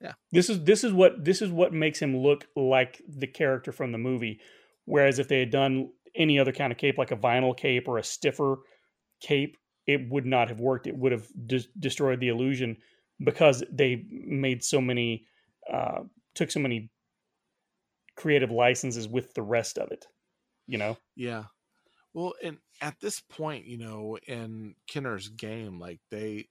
Yeah. 0.00 0.12
This 0.32 0.50
is 0.50 0.64
this 0.64 0.84
is 0.84 0.92
what 0.92 1.24
this 1.24 1.40
is 1.42 1.50
what 1.50 1.72
makes 1.72 1.98
him 2.00 2.16
look 2.16 2.46
like 2.56 3.00
the 3.08 3.26
character 3.26 3.72
from 3.72 3.92
the 3.92 3.98
movie. 3.98 4.40
Whereas 4.86 5.18
if 5.18 5.28
they 5.28 5.38
had 5.40 5.50
done 5.50 5.90
any 6.14 6.38
other 6.38 6.52
kind 6.52 6.72
of 6.72 6.78
cape, 6.78 6.98
like 6.98 7.10
a 7.12 7.16
vinyl 7.16 7.56
cape 7.56 7.88
or 7.88 7.98
a 7.98 8.04
stiffer 8.04 8.56
cape, 9.20 9.56
it 9.86 10.08
would 10.10 10.26
not 10.26 10.48
have 10.48 10.60
worked. 10.60 10.86
It 10.86 10.96
would 10.96 11.12
have 11.12 11.26
de- 11.46 11.64
destroyed 11.78 12.20
the 12.20 12.28
illusion 12.28 12.76
because 13.22 13.62
they 13.70 14.04
made 14.10 14.62
so 14.64 14.80
many, 14.80 15.26
uh, 15.70 16.02
took 16.34 16.50
so 16.50 16.60
many 16.60 16.90
creative 18.16 18.50
licenses 18.50 19.08
with 19.08 19.34
the 19.34 19.42
rest 19.42 19.78
of 19.78 19.90
it. 19.90 20.06
You 20.66 20.78
know, 20.78 20.96
Yeah. 21.16 21.44
Well, 22.14 22.34
and 22.42 22.58
at 22.80 23.00
this 23.00 23.20
point, 23.20 23.66
you 23.66 23.76
know, 23.76 24.18
in 24.26 24.76
Kenner's 24.86 25.28
game, 25.28 25.80
like 25.80 26.00
they, 26.10 26.48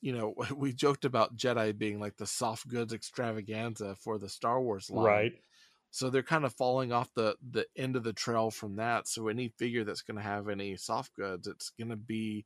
you 0.00 0.12
know, 0.12 0.34
we 0.54 0.72
joked 0.72 1.04
about 1.04 1.36
Jedi 1.36 1.76
being 1.76 1.98
like 1.98 2.16
the 2.16 2.26
soft 2.26 2.68
goods 2.68 2.92
extravaganza 2.92 3.96
for 3.96 4.18
the 4.18 4.28
Star 4.28 4.60
Wars 4.60 4.90
line. 4.90 5.04
right? 5.04 5.32
So 5.90 6.10
they're 6.10 6.22
kind 6.22 6.44
of 6.44 6.54
falling 6.54 6.92
off 6.92 7.12
the 7.14 7.36
the 7.50 7.66
end 7.76 7.96
of 7.96 8.04
the 8.04 8.12
trail 8.12 8.50
from 8.50 8.76
that. 8.76 9.08
So 9.08 9.28
any 9.28 9.48
figure 9.48 9.84
that's 9.84 10.02
going 10.02 10.18
to 10.18 10.22
have 10.22 10.48
any 10.48 10.76
soft 10.76 11.14
goods, 11.14 11.48
it's 11.48 11.70
going 11.70 11.88
to 11.88 11.96
be 11.96 12.44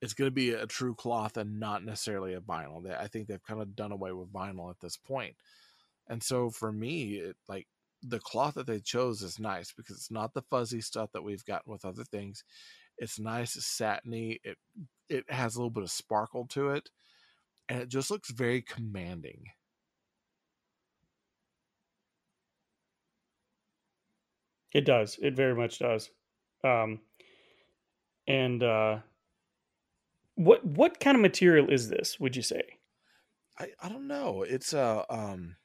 it's 0.00 0.14
going 0.14 0.28
to 0.28 0.34
be 0.34 0.50
a 0.50 0.66
true 0.66 0.94
cloth 0.94 1.36
and 1.36 1.60
not 1.60 1.84
necessarily 1.84 2.34
a 2.34 2.40
vinyl. 2.40 2.90
I 2.98 3.06
think 3.06 3.26
they've 3.26 3.42
kind 3.42 3.60
of 3.60 3.76
done 3.76 3.92
away 3.92 4.12
with 4.12 4.32
vinyl 4.32 4.70
at 4.70 4.80
this 4.80 4.96
point. 4.96 5.36
And 6.08 6.22
so 6.22 6.50
for 6.50 6.72
me, 6.72 7.16
it 7.16 7.36
like 7.48 7.66
the 8.02 8.18
cloth 8.18 8.54
that 8.54 8.66
they 8.66 8.80
chose 8.80 9.22
is 9.22 9.38
nice 9.38 9.72
because 9.72 9.96
it's 9.96 10.10
not 10.10 10.32
the 10.34 10.42
fuzzy 10.42 10.80
stuff 10.80 11.10
that 11.12 11.22
we've 11.22 11.44
gotten 11.44 11.70
with 11.70 11.84
other 11.84 12.04
things. 12.04 12.44
It's 12.98 13.18
nice, 13.18 13.56
it's 13.56 13.66
satiny. 13.66 14.40
It 14.42 14.56
it 15.08 15.24
has 15.30 15.54
a 15.54 15.58
little 15.58 15.70
bit 15.70 15.82
of 15.82 15.90
sparkle 15.90 16.46
to 16.48 16.70
it, 16.70 16.90
and 17.68 17.80
it 17.80 17.88
just 17.88 18.10
looks 18.10 18.30
very 18.30 18.62
commanding. 18.62 19.44
It 24.72 24.84
does. 24.84 25.18
It 25.20 25.34
very 25.34 25.54
much 25.54 25.78
does. 25.78 26.10
Um, 26.62 27.00
and 28.26 28.62
uh, 28.62 28.98
what 30.44 30.64
what 30.64 31.00
kind 31.00 31.16
of 31.16 31.20
material 31.20 31.68
is 31.70 31.88
this? 31.88 32.18
Would 32.20 32.36
you 32.36 32.42
say? 32.42 32.62
I, 33.58 33.68
I 33.82 33.88
don't 33.88 34.08
know. 34.08 34.42
It's 34.42 34.72
a 34.72 35.04
um. 35.10 35.56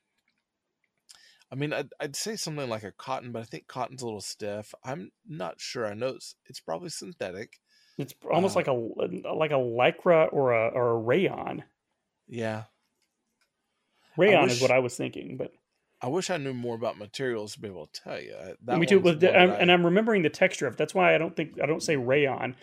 I 1.52 1.56
mean, 1.56 1.72
I'd, 1.74 1.90
I'd 2.00 2.16
say 2.16 2.36
something 2.36 2.68
like 2.70 2.84
a 2.84 2.92
cotton, 2.92 3.32
but 3.32 3.42
I 3.42 3.46
think 3.46 3.68
cotton's 3.68 4.02
a 4.02 4.06
little 4.06 4.20
stiff. 4.20 4.74
I'm 4.84 5.12
not 5.28 5.56
sure. 5.62 5.86
I 5.86 5.94
know 5.94 6.08
it's, 6.10 6.36
it's 6.48 6.60
probably 6.60 6.90
synthetic. 6.90 7.60
It's 8.00 8.14
almost 8.30 8.56
Uh, 8.56 8.60
like 8.60 8.68
a 8.68 8.74
like 8.74 9.52
a 9.52 9.54
lycra 9.54 10.28
or 10.34 10.52
a 10.54 10.68
or 10.70 10.90
a 10.92 10.98
rayon. 10.98 11.64
Yeah, 12.28 12.64
Rayon 14.18 14.50
is 14.50 14.62
what 14.62 14.72
I 14.72 14.80
was 14.80 14.98
thinking, 14.98 15.38
but 15.38 15.52
I 16.02 16.08
wish 16.08 16.30
I 16.30 16.38
knew 16.38 16.54
more 16.54 16.76
about 16.76 16.98
materials 16.98 17.54
to 17.54 17.60
be 17.62 17.68
able 17.68 17.88
to 17.88 18.02
tell 18.02 18.20
you. 18.20 18.36
I- 18.36 18.54
That 18.66 18.80
me 18.80 18.86
too. 18.86 19.00
one's 19.00 19.20
But 19.20 19.32
one 19.32 19.42
I'm, 19.42 19.50
that 19.52 19.62
and 19.62 19.72
I- 19.72 19.74
I'm 19.74 19.86
remembering 19.86 20.24
the 20.24 20.30
texture 20.30 20.68
of. 20.68 20.74
it. 20.74 20.78
That's 20.78 20.94
why 20.96 21.14
I 21.16 21.18
don't 21.18 21.36
think 21.36 21.60
I 21.62 21.66
don't 21.66 21.84
say 21.84 21.96
rayon, 21.96 22.56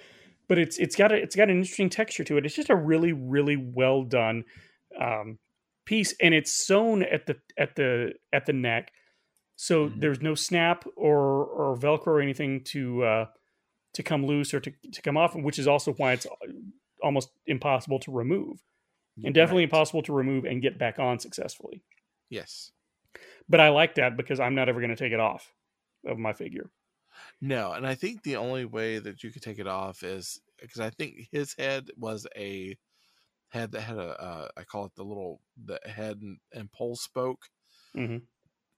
but 0.53 0.59
it's 0.59 0.77
it's 0.79 0.97
got 0.97 1.11
a 1.13 1.15
it's 1.15 1.35
got 1.35 1.49
an 1.49 1.57
interesting 1.57 1.89
texture 1.89 2.25
to 2.25 2.37
it. 2.37 2.45
It's 2.45 2.55
just 2.55 2.69
a 2.69 2.77
really 2.77 3.15
really 3.15 3.57
well 3.57 4.03
done 4.05 4.45
um, 5.01 5.39
piece, 5.87 6.15
and 6.21 6.35
it's 6.35 6.67
sewn 6.67 7.03
at 7.03 7.25
the 7.25 7.37
at 7.57 7.75
the 7.75 8.13
at 8.35 8.45
the 8.45 8.53
neck, 8.53 8.93
so 9.57 9.89
Mhm. 9.89 10.01
there's 10.01 10.21
no 10.21 10.35
snap 10.35 10.85
or 10.95 11.47
or 11.47 11.75
velcro 11.79 12.09
or 12.09 12.21
anything 12.21 12.65
to 12.65 13.03
uh, 13.03 13.27
to 13.95 14.03
come 14.03 14.27
loose 14.27 14.53
or 14.53 14.61
to 14.61 14.71
to 14.93 15.01
come 15.01 15.17
off, 15.17 15.35
which 15.35 15.59
is 15.59 15.67
also 15.67 15.95
why 15.95 16.13
it's 16.13 16.27
almost 17.03 17.31
impossible 17.47 17.99
to 18.01 18.13
remove, 18.13 18.63
and 19.25 19.33
definitely 19.35 19.63
Right. 19.63 19.73
impossible 19.73 20.03
to 20.03 20.13
remove 20.13 20.45
and 20.45 20.61
get 20.61 20.77
back 20.77 20.99
on 20.99 21.19
successfully. 21.19 21.83
Yes. 22.29 22.73
But 23.49 23.61
I 23.61 23.71
like 23.71 23.95
that 23.95 24.19
because 24.19 24.39
I'm 24.39 24.55
not 24.55 24.69
ever 24.69 24.81
going 24.81 24.95
to 24.97 25.03
take 25.03 25.15
it 25.15 25.21
off 25.21 25.51
of 26.05 26.19
my 26.19 26.35
figure. 26.35 26.71
No, 27.41 27.73
and 27.73 27.87
I 27.87 27.95
think 27.95 28.23
the 28.23 28.37
only 28.37 28.65
way 28.65 28.99
that 28.99 29.23
you 29.23 29.31
could 29.31 29.43
take 29.43 29.59
it 29.59 29.67
off 29.67 30.03
is 30.03 30.41
because 30.61 30.81
I 30.81 30.91
think 30.91 31.29
his 31.31 31.55
head 31.59 31.91
was 31.97 32.27
a 32.37 32.77
head 33.51 33.73
that 33.73 33.83
had 33.83 33.99
a 33.99 34.23
uh, 34.23 34.49
I 34.57 34.65
call 34.65 34.87
it 34.87 34.95
the 34.97 35.05
little 35.05 35.41
the 35.63 35.81
head 35.87 36.19
and, 36.23 36.39
and 36.53 36.73
pole 36.73 36.97
spoke. 36.97 37.49
hmm 37.95 38.33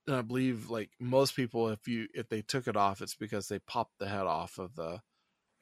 and 0.07 0.15
I 0.15 0.21
believe 0.21 0.69
like 0.69 0.91
most 0.99 1.35
people, 1.35 1.69
if 1.69 1.87
you 1.87 2.07
if 2.13 2.29
they 2.29 2.41
took 2.41 2.67
it 2.67 2.77
off, 2.77 3.01
it's 3.01 3.15
because 3.15 3.47
they 3.47 3.59
popped 3.59 3.97
the 3.99 4.07
head 4.07 4.27
off 4.27 4.57
of 4.57 4.75
the 4.75 5.01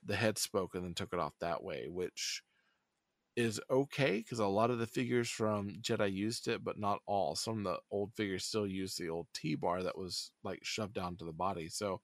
the 0.06 0.16
head 0.16 0.38
spoke 0.38 0.76
and 0.76 0.84
then 0.84 0.94
took 0.94 1.14
it 1.14 1.20
off 1.20 1.34
that 1.40 1.64
way. 1.64 1.88
Which 1.90 2.44
is 3.36 3.62
okay 3.70 4.18
because 4.20 4.40
a 4.40 4.48
lot 4.48 4.72
of 4.72 4.80
the 4.80 4.88
figures 4.88 5.30
from 5.30 5.72
Jedi 5.82 6.14
used 6.14 6.48
it, 6.48 6.64
but 6.64 6.80
not 6.80 7.02
all. 7.08 7.36
Some 7.36 7.60
of 7.60 7.64
the 7.66 7.80
old 7.92 8.14
figures 8.16 8.46
still 8.46 8.68
use 8.68 8.96
the 8.96 9.10
old 9.10 9.28
T 9.34 9.56
bar 9.56 9.84
that 9.84 9.98
was 9.98 10.32
like 10.44 10.60
shoved 10.64 10.94
down 10.94 11.18
to 11.18 11.26
the 11.26 11.34
body. 11.34 11.70
So 11.70 12.02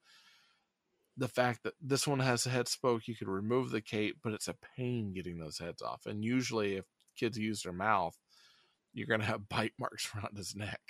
the 1.19 1.27
fact 1.27 1.63
that 1.63 1.73
this 1.81 2.07
one 2.07 2.19
has 2.19 2.45
a 2.45 2.49
head 2.49 2.67
spoke, 2.67 3.07
you 3.07 3.15
could 3.15 3.27
remove 3.27 3.71
the 3.71 3.81
cape, 3.81 4.17
but 4.23 4.33
it's 4.33 4.47
a 4.47 4.55
pain 4.77 5.13
getting 5.13 5.37
those 5.37 5.59
heads 5.59 5.81
off. 5.81 6.05
And 6.05 6.23
usually, 6.23 6.75
if 6.75 6.85
kids 7.17 7.37
use 7.37 7.61
their 7.61 7.73
mouth, 7.73 8.17
you're 8.93 9.07
going 9.07 9.19
to 9.19 9.25
have 9.25 9.49
bite 9.49 9.73
marks 9.77 10.09
around 10.15 10.37
his 10.37 10.55
neck. 10.55 10.81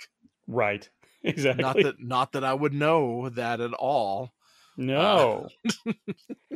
Right. 0.46 0.88
Exactly. 1.22 1.62
Not 1.62 1.76
that, 1.76 1.94
not 2.00 2.32
that 2.32 2.44
I 2.44 2.54
would 2.54 2.72
know 2.72 3.28
that 3.28 3.60
at 3.60 3.74
all. 3.74 4.32
No. 4.78 5.48
Uh, 5.86 5.92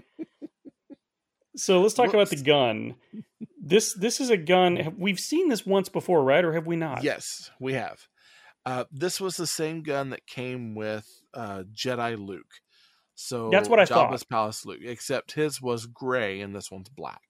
so 1.57 1.83
let's 1.83 1.93
talk 1.93 2.15
about 2.15 2.31
the 2.31 2.43
gun. 2.43 2.95
This 3.63 3.93
this 3.93 4.23
is 4.23 4.31
a 4.31 4.39
gun. 4.39 4.95
We've 4.99 5.21
seen 5.21 5.51
this 5.51 5.67
once 5.67 5.91
before, 5.91 6.25
right? 6.25 6.43
Or 6.43 6.55
have 6.55 6.67
we 6.67 6.77
not? 6.77 7.05
Yes, 7.05 7.51
we 7.61 7.75
have. 7.75 8.09
Uh, 8.65 8.85
this 8.91 9.21
was 9.21 9.37
the 9.37 9.47
same 9.47 9.83
gun 9.83 10.09
that 10.11 10.27
came 10.27 10.75
with 10.75 11.07
uh, 11.35 11.65
Jedi 11.75 12.17
Luke. 12.19 12.63
So 13.15 13.49
That's 13.51 13.69
what 13.69 13.79
I 13.79 13.85
Jabba's 13.85 14.23
thought. 14.23 14.29
Palace 14.29 14.67
Luke, 14.67 14.81
except 14.83 15.33
his 15.33 15.61
was 15.63 15.87
gray 15.87 16.41
and 16.41 16.55
this 16.55 16.71
one's 16.71 16.89
black. 16.89 17.21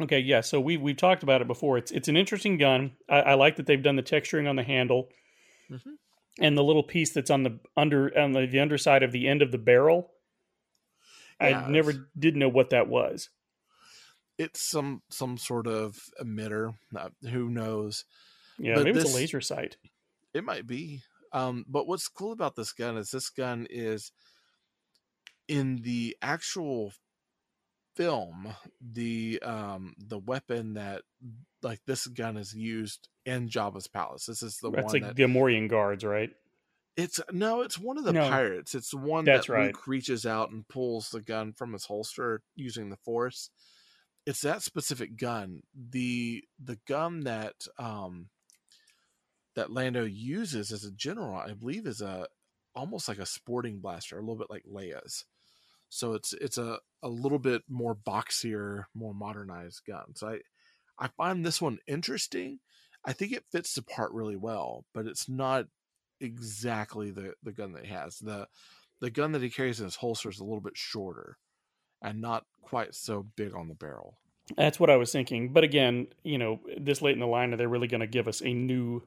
Okay, 0.00 0.18
yeah. 0.20 0.40
So 0.40 0.60
we 0.60 0.76
we've 0.76 0.96
talked 0.96 1.22
about 1.22 1.40
it 1.42 1.46
before. 1.46 1.78
It's 1.78 1.90
it's 1.90 2.08
an 2.08 2.16
interesting 2.16 2.56
gun. 2.58 2.92
I, 3.08 3.20
I 3.20 3.34
like 3.34 3.56
that 3.56 3.66
they've 3.66 3.82
done 3.82 3.96
the 3.96 4.02
texturing 4.02 4.48
on 4.48 4.56
the 4.56 4.62
handle 4.62 5.08
Mhm. 5.70 5.96
and 6.40 6.56
the 6.58 6.64
little 6.64 6.82
piece 6.82 7.12
that's 7.12 7.30
on 7.30 7.42
the 7.44 7.60
under 7.76 8.16
on 8.18 8.32
the, 8.32 8.46
the 8.46 8.60
underside 8.60 9.02
of 9.02 9.12
the 9.12 9.28
end 9.28 9.42
of 9.42 9.52
the 9.52 9.58
barrel. 9.58 10.10
Yeah, 11.40 11.64
I 11.66 11.70
never 11.70 12.08
did 12.18 12.36
know 12.36 12.48
what 12.48 12.70
that 12.70 12.88
was. 12.88 13.28
It's 14.38 14.60
some 14.60 15.02
some 15.10 15.36
sort 15.38 15.66
of 15.66 15.98
emitter. 16.20 16.74
Uh, 16.96 17.10
who 17.28 17.48
knows? 17.50 18.04
Yeah, 18.58 18.74
But 18.76 18.84
maybe 18.84 19.00
it's 19.00 19.12
a 19.12 19.16
laser 19.16 19.40
sight. 19.40 19.76
It 20.34 20.44
might 20.44 20.66
be. 20.66 21.02
Um, 21.32 21.64
but 21.68 21.86
what's 21.86 22.08
cool 22.08 22.32
about 22.32 22.56
this 22.56 22.72
gun 22.72 22.96
is 22.96 23.10
this 23.10 23.28
gun 23.30 23.66
is 23.70 24.12
in 25.50 25.78
the 25.82 26.16
actual 26.22 26.92
film, 27.96 28.54
the 28.80 29.40
um 29.42 29.94
the 29.98 30.18
weapon 30.18 30.74
that 30.74 31.02
like 31.62 31.80
this 31.86 32.06
gun 32.06 32.36
is 32.36 32.54
used 32.54 33.08
in 33.26 33.48
Jabba's 33.48 33.88
palace. 33.88 34.26
This 34.26 34.42
is 34.42 34.58
the 34.58 34.70
That's 34.70 34.92
one 34.92 34.94
like 34.94 35.02
that 35.02 35.16
the 35.20 35.24
Gamorrean 35.24 35.68
guards, 35.68 36.04
right? 36.04 36.30
it's 36.96 37.20
no, 37.30 37.62
it's 37.62 37.78
one 37.78 37.98
of 37.98 38.04
the 38.04 38.12
No. 38.12 38.22
pirates. 38.28 38.74
It's 38.74 38.90
the 38.90 38.98
one 38.98 39.24
That's 39.24 39.48
that 39.48 39.48
right. 39.48 39.74
Luke 39.74 39.86
reaches 39.86 40.26
out 40.26 40.50
and 40.50 40.66
pulls 40.68 41.10
the 41.10 41.22
gun 41.22 41.52
from 41.52 41.72
his 41.72 41.86
holster 41.86 42.42
using 42.56 42.90
the 42.90 42.96
force. 42.96 43.50
It's 44.26 44.42
that 44.42 44.62
specific 44.62 45.16
gun. 45.16 45.62
The 45.74 46.44
the 46.58 46.78
gun 46.86 47.20
that 47.22 47.54
um 47.78 48.30
that 49.54 49.70
Lando 49.70 50.04
uses 50.04 50.72
as 50.72 50.84
a 50.84 50.92
general, 50.92 51.36
I 51.36 51.52
believe, 51.54 51.86
is 51.86 52.00
a 52.00 52.28
almost 52.74 53.08
like 53.08 53.18
a 53.18 53.26
sporting 53.26 53.80
blaster, 53.80 54.16
a 54.16 54.20
little 54.20 54.36
bit 54.36 54.50
like 54.50 54.64
Leia's. 54.64 55.24
So 55.90 56.14
it's 56.14 56.32
it's 56.32 56.56
a, 56.56 56.78
a 57.02 57.08
little 57.08 57.38
bit 57.38 57.62
more 57.68 57.94
boxier, 57.94 58.84
more 58.94 59.12
modernized 59.14 59.82
gun. 59.86 60.14
So 60.14 60.28
I 60.28 60.38
I 60.98 61.08
find 61.08 61.44
this 61.44 61.60
one 61.60 61.78
interesting. 61.86 62.60
I 63.04 63.12
think 63.12 63.32
it 63.32 63.44
fits 63.50 63.74
the 63.74 63.82
part 63.82 64.12
really 64.12 64.36
well, 64.36 64.84
but 64.94 65.06
it's 65.06 65.28
not 65.28 65.66
exactly 66.20 67.10
the 67.10 67.34
the 67.42 67.52
gun 67.52 67.72
that 67.72 67.86
he 67.86 67.92
has. 67.92 68.18
The 68.18 68.46
the 69.00 69.10
gun 69.10 69.32
that 69.32 69.42
he 69.42 69.50
carries 69.50 69.80
in 69.80 69.84
his 69.86 69.96
holster 69.96 70.28
is 70.28 70.40
a 70.40 70.44
little 70.44 70.60
bit 70.60 70.76
shorter 70.76 71.38
and 72.02 72.20
not 72.20 72.44
quite 72.62 72.94
so 72.94 73.26
big 73.36 73.54
on 73.54 73.68
the 73.68 73.74
barrel. 73.74 74.18
That's 74.56 74.80
what 74.80 74.90
I 74.90 74.96
was 74.96 75.12
thinking. 75.12 75.52
But 75.52 75.64
again, 75.64 76.08
you 76.22 76.38
know, 76.38 76.60
this 76.76 77.02
late 77.02 77.14
in 77.14 77.20
the 77.20 77.26
line, 77.26 77.52
are 77.52 77.56
they 77.56 77.66
really 77.66 77.88
going 77.88 78.00
to 78.00 78.06
give 78.06 78.26
us 78.28 78.42
a 78.42 78.52
new 78.52 79.02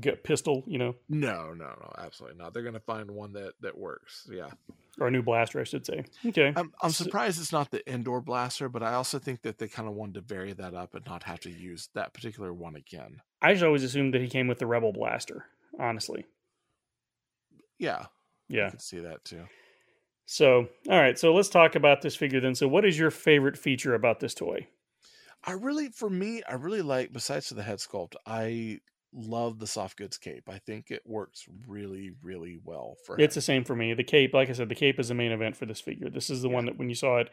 g- 0.00 0.12
pistol? 0.12 0.62
You 0.66 0.78
know, 0.78 0.94
No, 1.08 1.52
no, 1.52 1.66
no, 1.66 1.92
absolutely 1.98 2.38
not. 2.38 2.54
They're 2.54 2.62
going 2.62 2.74
to 2.74 2.80
find 2.80 3.10
one 3.10 3.32
that 3.32 3.54
that 3.60 3.76
works. 3.76 4.28
Yeah. 4.32 4.50
Or 5.00 5.08
a 5.08 5.10
new 5.10 5.22
blaster, 5.22 5.60
I 5.60 5.64
should 5.64 5.84
say. 5.84 6.04
Okay. 6.24 6.52
I'm, 6.54 6.72
I'm 6.80 6.92
surprised 6.92 7.40
it's 7.40 7.50
not 7.52 7.70
the 7.70 7.82
Endor 7.92 8.20
blaster, 8.20 8.68
but 8.68 8.82
I 8.82 8.94
also 8.94 9.18
think 9.18 9.42
that 9.42 9.58
they 9.58 9.66
kind 9.66 9.88
of 9.88 9.94
wanted 9.94 10.14
to 10.14 10.20
vary 10.20 10.52
that 10.52 10.74
up 10.74 10.94
and 10.94 11.04
not 11.06 11.24
have 11.24 11.40
to 11.40 11.50
use 11.50 11.88
that 11.94 12.14
particular 12.14 12.52
one 12.52 12.76
again. 12.76 13.20
I 13.42 13.52
just 13.52 13.64
always 13.64 13.82
assumed 13.82 14.14
that 14.14 14.22
he 14.22 14.28
came 14.28 14.46
with 14.46 14.58
the 14.58 14.66
Rebel 14.66 14.92
blaster. 14.92 15.46
Honestly, 15.80 16.24
Yeah, 17.78 18.06
yeah, 18.48 18.68
I 18.68 18.70
can 18.70 18.78
see 18.78 19.00
that 19.00 19.24
too. 19.24 19.44
So, 20.26 20.68
all 20.88 20.98
right. 20.98 21.18
So 21.18 21.34
let's 21.34 21.48
talk 21.48 21.74
about 21.74 22.00
this 22.00 22.16
figure 22.16 22.40
then. 22.40 22.54
So, 22.54 22.68
what 22.68 22.84
is 22.84 22.98
your 22.98 23.10
favorite 23.10 23.58
feature 23.58 23.94
about 23.94 24.20
this 24.20 24.34
toy? 24.34 24.68
I 25.44 25.52
really, 25.52 25.88
for 25.88 26.08
me, 26.08 26.42
I 26.48 26.54
really 26.54 26.82
like. 26.82 27.12
Besides 27.12 27.50
the 27.50 27.62
head 27.62 27.78
sculpt, 27.78 28.14
I 28.24 28.80
love 29.14 29.58
the 29.58 29.66
soft 29.66 29.96
goods 29.96 30.18
cape. 30.18 30.48
I 30.48 30.58
think 30.58 30.90
it 30.90 31.02
works 31.06 31.44
really, 31.68 32.10
really 32.22 32.58
well 32.64 32.96
for. 33.06 33.18
It's 33.20 33.34
him. 33.36 33.38
the 33.38 33.42
same 33.42 33.64
for 33.64 33.76
me. 33.76 33.94
The 33.94 34.04
cape, 34.04 34.34
like 34.34 34.50
I 34.50 34.52
said, 34.52 34.68
the 34.68 34.74
cape 34.74 34.98
is 34.98 35.08
the 35.08 35.14
main 35.14 35.32
event 35.32 35.56
for 35.56 35.66
this 35.66 35.80
figure. 35.80 36.10
This 36.10 36.30
is 36.30 36.42
the 36.42 36.48
one 36.48 36.66
that 36.66 36.76
when 36.78 36.88
you 36.88 36.94
saw 36.94 37.18
it 37.18 37.30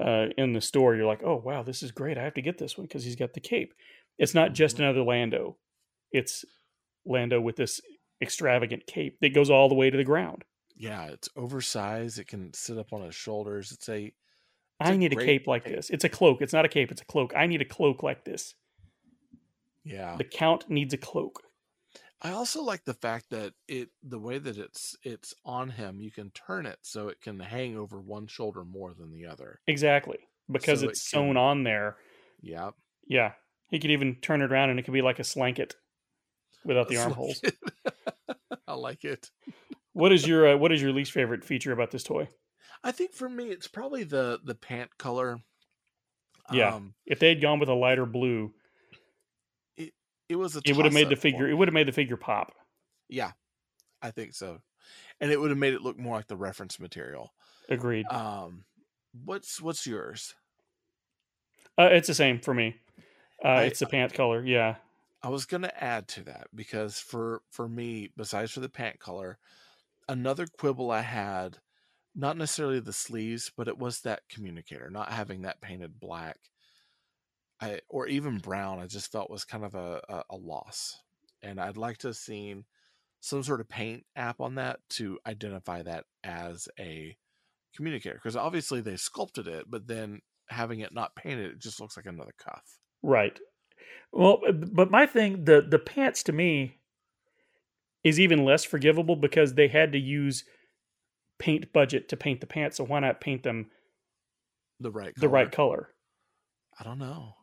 uh, 0.00 0.26
in 0.36 0.52
the 0.52 0.60
store, 0.60 0.94
you're 0.94 1.06
like, 1.06 1.22
oh 1.24 1.42
wow, 1.44 1.62
this 1.62 1.82
is 1.82 1.90
great. 1.90 2.16
I 2.18 2.22
have 2.22 2.34
to 2.34 2.42
get 2.42 2.58
this 2.58 2.78
one 2.78 2.86
because 2.86 3.04
he's 3.04 3.16
got 3.16 3.34
the 3.34 3.40
cape. 3.40 3.74
It's 4.18 4.34
not 4.34 4.52
just 4.52 4.76
Mhm. 4.76 4.80
another 4.80 5.02
Lando. 5.02 5.56
It's 6.12 6.44
Lando 7.04 7.40
with 7.40 7.56
this 7.56 7.80
extravagant 8.22 8.86
cape 8.86 9.18
that 9.20 9.34
goes 9.34 9.50
all 9.50 9.68
the 9.68 9.74
way 9.74 9.90
to 9.90 9.96
the 9.96 10.04
ground. 10.04 10.44
yeah, 10.76 11.06
it's 11.06 11.28
oversized. 11.36 12.18
It 12.20 12.28
can 12.28 12.52
sit 12.54 12.78
up 12.78 12.92
on 12.92 13.02
his 13.02 13.14
shoulders. 13.16 13.72
It's 13.72 13.88
a. 13.88 14.04
It's 14.06 14.90
I 14.90 14.92
a 14.92 14.96
need 14.96 15.12
a 15.12 15.16
cape 15.16 15.48
like 15.48 15.64
this. 15.64 15.90
It's 15.90 16.04
a 16.04 16.08
cloak. 16.08 16.40
It's 16.40 16.52
not 16.52 16.64
a 16.64 16.68
cape. 16.68 16.92
It's 16.92 17.02
a 17.02 17.04
cloak. 17.04 17.32
I 17.34 17.46
need 17.46 17.60
a 17.60 17.64
cloak 17.64 18.04
like 18.04 18.24
this. 18.24 18.54
Yeah, 19.84 20.16
The 20.16 20.24
Count 20.24 20.68
needs 20.68 20.92
a 20.94 20.98
cloak. 20.98 21.42
I 22.20 22.32
also 22.32 22.62
like 22.62 22.84
the 22.84 22.94
fact 22.94 23.26
that 23.30 23.52
it 23.68 23.90
the 24.02 24.18
way 24.18 24.38
that 24.38 24.58
it's 24.58 24.96
it's 25.04 25.34
on 25.44 25.70
him. 25.70 26.00
You 26.00 26.10
can 26.10 26.30
turn 26.30 26.66
it 26.66 26.78
so 26.82 27.08
it 27.08 27.20
can 27.20 27.38
hang 27.38 27.76
over 27.76 28.00
one 28.00 28.26
shoulder 28.26 28.64
more 28.64 28.92
than 28.92 29.12
the 29.12 29.26
other. 29.26 29.60
Exactly. 29.68 30.18
Because 30.50 30.80
So 30.80 30.86
it 30.86 30.90
it's 30.90 31.08
sewn 31.08 31.30
can- 31.30 31.36
on 31.36 31.62
there. 31.62 31.96
Yeah, 32.40 32.70
Yeah. 33.06 33.32
He 33.70 33.78
could 33.78 33.90
even 33.90 34.16
turn 34.16 34.40
it 34.42 34.50
around 34.50 34.70
and 34.70 34.78
it 34.80 34.82
could 34.84 34.94
be 34.94 35.02
like 35.02 35.18
a 35.18 35.24
slanket 35.24 35.76
without 36.64 36.88
the 36.88 36.96
armholes. 36.96 37.40
I 38.66 38.74
like 38.74 39.04
it. 39.04 39.30
What 39.92 40.10
is 40.12 40.26
your 40.26 40.48
uh, 40.48 40.56
what 40.56 40.72
is 40.72 40.82
your 40.82 40.92
least 40.92 41.12
favorite 41.12 41.44
feature 41.44 41.72
about 41.72 41.90
this 41.90 42.02
toy? 42.02 42.28
I 42.82 42.92
think 42.92 43.12
for 43.12 43.28
me, 43.28 43.46
it's 43.50 43.68
probably 43.68 44.04
the 44.04 44.40
the 44.42 44.54
pant 44.54 44.96
color. 44.98 45.38
Yeah. 46.52 46.74
um, 46.74 46.94
If 47.06 47.18
they 47.20 47.28
had 47.28 47.40
gone 47.42 47.60
with 47.60 47.68
a 47.68 47.74
lighter 47.74 48.06
blue, 48.06 48.54
it 50.28 50.36
was 50.36 50.56
a. 50.56 50.60
it 50.64 50.76
would 50.76 50.84
have 50.84 50.94
made 50.94 51.08
the 51.08 51.16
figure 51.16 51.48
it 51.48 51.54
would 51.54 51.68
have 51.68 51.74
made 51.74 51.88
the 51.88 51.92
figure 51.92 52.16
pop. 52.16 52.52
Yeah, 53.08 53.32
I 54.02 54.10
think 54.10 54.34
so, 54.34 54.58
and 55.20 55.30
it 55.30 55.40
would 55.40 55.50
have 55.50 55.58
made 55.58 55.74
it 55.74 55.82
look 55.82 55.98
more 55.98 56.16
like 56.16 56.26
the 56.26 56.36
reference 56.36 56.78
material. 56.80 57.32
Agreed. 57.68 58.06
Um, 58.10 58.64
what's 59.24 59.60
what's 59.60 59.86
yours? 59.86 60.34
Uh, 61.78 61.90
it's 61.92 62.08
the 62.08 62.14
same 62.14 62.40
for 62.40 62.54
me. 62.54 62.76
Uh, 63.44 63.48
I- 63.48 63.62
it's 63.64 63.80
the 63.80 63.86
pant 63.86 64.12
color. 64.14 64.44
Yeah. 64.44 64.76
I 65.22 65.28
was 65.30 65.46
gonna 65.46 65.72
add 65.74 66.06
to 66.08 66.22
that 66.24 66.46
because 66.54 67.00
for 67.00 67.42
for 67.50 67.68
me, 67.68 68.10
besides 68.16 68.52
for 68.52 68.60
the 68.60 68.68
pant 68.68 69.00
color, 69.00 69.38
another 70.08 70.46
quibble 70.46 70.92
I 70.92 71.00
had, 71.00 71.58
not 72.14 72.36
necessarily 72.36 72.78
the 72.78 72.92
sleeves, 72.92 73.50
but 73.56 73.66
it 73.66 73.76
was 73.78 74.00
that 74.02 74.28
communicator, 74.28 74.90
not 74.90 75.10
having 75.10 75.42
that 75.42 75.60
painted 75.60 75.98
black, 75.98 76.38
I 77.60 77.80
or 77.88 78.06
even 78.06 78.38
brown. 78.38 78.78
I 78.78 78.86
just 78.86 79.10
felt 79.10 79.30
was 79.30 79.44
kind 79.44 79.64
of 79.64 79.74
a 79.74 80.00
a, 80.08 80.22
a 80.30 80.36
loss, 80.36 80.98
and 81.42 81.60
I'd 81.60 81.76
like 81.76 81.98
to 81.98 82.08
have 82.08 82.16
seen 82.16 82.64
some 83.20 83.42
sort 83.42 83.60
of 83.60 83.68
paint 83.68 84.04
app 84.16 84.40
on 84.40 84.54
that 84.56 84.78
to 84.90 85.18
identify 85.26 85.82
that 85.82 86.04
as 86.22 86.68
a 86.78 87.16
communicator 87.74 88.14
because 88.14 88.36
obviously 88.36 88.80
they 88.80 88.96
sculpted 88.96 89.48
it, 89.48 89.64
but 89.68 89.86
then 89.86 90.20
having 90.50 90.80
it 90.80 90.94
not 90.94 91.16
painted, 91.16 91.52
it 91.52 91.58
just 91.58 91.80
looks 91.80 91.96
like 91.96 92.06
another 92.06 92.32
cuff. 92.38 92.78
Right. 93.02 93.38
Well, 94.12 94.40
uh, 94.48 94.52
but 94.52 94.90
my 94.90 95.06
thing, 95.06 95.44
the 95.44 95.66
the 95.68 95.78
pants 95.78 96.22
to 96.24 96.32
me 96.32 96.76
is 98.04 98.20
even 98.20 98.44
less 98.44 98.64
forgivable 98.64 99.16
because 99.16 99.54
they 99.54 99.68
had 99.68 99.92
to 99.92 99.98
use 99.98 100.44
paint 101.38 101.72
budget 101.72 102.08
to 102.08 102.16
paint 102.16 102.40
the 102.40 102.46
pants. 102.46 102.76
So 102.76 102.84
why 102.84 103.00
not 103.00 103.20
paint 103.20 103.42
them 103.42 103.70
The 104.80 104.90
right 104.90 105.12
the 105.16 105.28
right 105.28 105.50
color? 105.50 105.90
I 106.78 106.84
don't 106.84 106.98
know. 106.98 107.34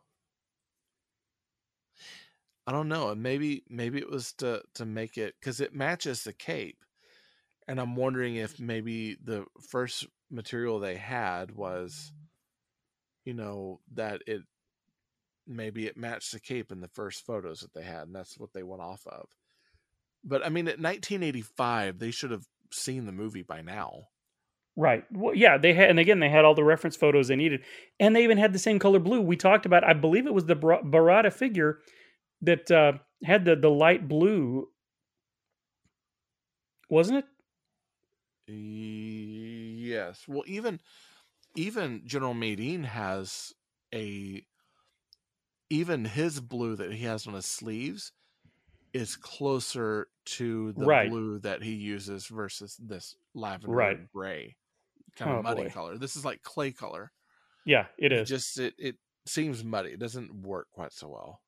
I 2.68 2.72
don't 2.72 2.88
know. 2.90 3.10
And 3.10 3.22
maybe 3.22 3.64
maybe 3.70 4.00
it 4.00 4.10
was 4.10 4.34
to 4.34 4.64
to 4.76 4.86
make 4.86 5.18
it 5.18 5.36
because 5.40 5.62
it 5.62 5.74
matches 5.74 6.24
the 6.24 6.34
cape, 6.34 6.84
and 7.68 7.80
I'm 7.80 7.96
wondering 7.96 8.36
if 8.36 8.60
maybe 8.60 9.18
the 9.24 9.46
first 9.70 10.08
material 10.32 10.80
they 10.80 10.96
had 10.96 11.52
was, 11.52 12.12
you 13.24 13.34
know, 13.34 13.80
that 13.94 14.22
it 14.28 14.42
maybe 15.48 15.86
it 15.88 15.98
matched 15.98 16.32
the 16.32 16.40
cape 16.40 16.72
in 16.72 16.82
the 16.82 16.88
first 16.88 17.26
photos 17.26 17.60
that 17.60 17.74
they 17.74 17.84
had, 17.84 18.04
and 18.08 18.16
that's 18.16 18.38
what 18.38 18.54
they 18.54 18.64
went 18.64 18.82
off 18.82 19.06
of. 19.08 19.28
But 20.24 20.46
I 20.46 20.50
mean, 20.50 20.68
at 20.68 20.80
1985, 20.80 22.00
they 22.00 22.12
should 22.12 22.32
have 22.32 22.48
seen 22.72 23.06
the 23.06 23.12
movie 23.12 23.44
by 23.44 23.62
now. 23.62 24.08
Right. 24.78 25.06
Well, 25.12 25.34
yeah, 25.34 25.58
they 25.58 25.74
had, 25.74 25.90
and 25.90 26.00
again, 26.00 26.20
they 26.20 26.30
had 26.30 26.44
all 26.44 26.54
the 26.54 26.64
reference 26.64 26.98
photos 26.98 27.30
they 27.30 27.38
needed, 27.38 27.62
and 28.00 28.14
they 28.14 28.24
even 28.24 28.38
had 28.38 28.52
the 28.52 28.60
same 28.60 28.78
color 28.78 29.00
blue. 29.00 29.22
We 29.22 29.38
talked 29.38 29.66
about, 29.66 29.86
I 29.86 29.94
believe 29.94 30.28
it 30.28 30.34
was 30.34 30.46
the 30.46 30.56
Bar- 30.56 30.84
Barada 30.84 31.32
figure 31.32 31.80
that 32.42 32.72
uh, 32.72 32.94
had 33.24 33.46
the 33.46 33.56
the 33.56 33.70
light 33.70 34.08
blue, 34.08 34.70
wasn't 36.90 37.18
it? 37.20 37.26
Yes. 38.48 40.28
Well, 40.28 40.44
even 40.48 40.80
even 41.56 42.08
General 42.08 42.34
Madine 42.36 42.86
has 42.86 43.54
a 43.94 44.46
even 45.70 46.06
his 46.06 46.42
blue 46.42 46.76
that 46.76 46.92
he 46.94 47.04
has 47.06 47.26
on 47.28 47.34
his 47.34 47.46
sleeves 47.46 48.12
is 48.94 49.16
closer 49.18 50.10
to 50.26 50.74
the 50.74 50.90
Right. 50.90 51.12
blue 51.12 51.40
that 51.40 51.64
he 51.64 51.74
uses 51.74 52.28
versus 52.28 52.78
this 52.78 53.18
lavender 53.36 53.90
Right. 53.90 54.08
gray 54.14 54.58
kind 55.16 55.32
of 55.32 55.38
Oh, 55.38 55.42
muddy 55.42 55.68
boy. 55.68 55.70
color. 55.70 55.98
This 55.98 56.16
is 56.16 56.26
like 56.26 56.44
clay 56.44 56.72
color. 56.74 57.12
Yeah, 57.66 57.88
it 57.98 58.12
It 58.12 58.24
is. 58.24 58.30
just 58.30 58.60
it, 58.60 58.76
it 58.80 58.98
seems 59.28 59.64
muddy. 59.64 59.92
It 59.92 60.00
doesn't 60.00 60.34
work 60.44 60.70
quite 60.72 60.94
so 60.94 61.10
well. 61.10 61.42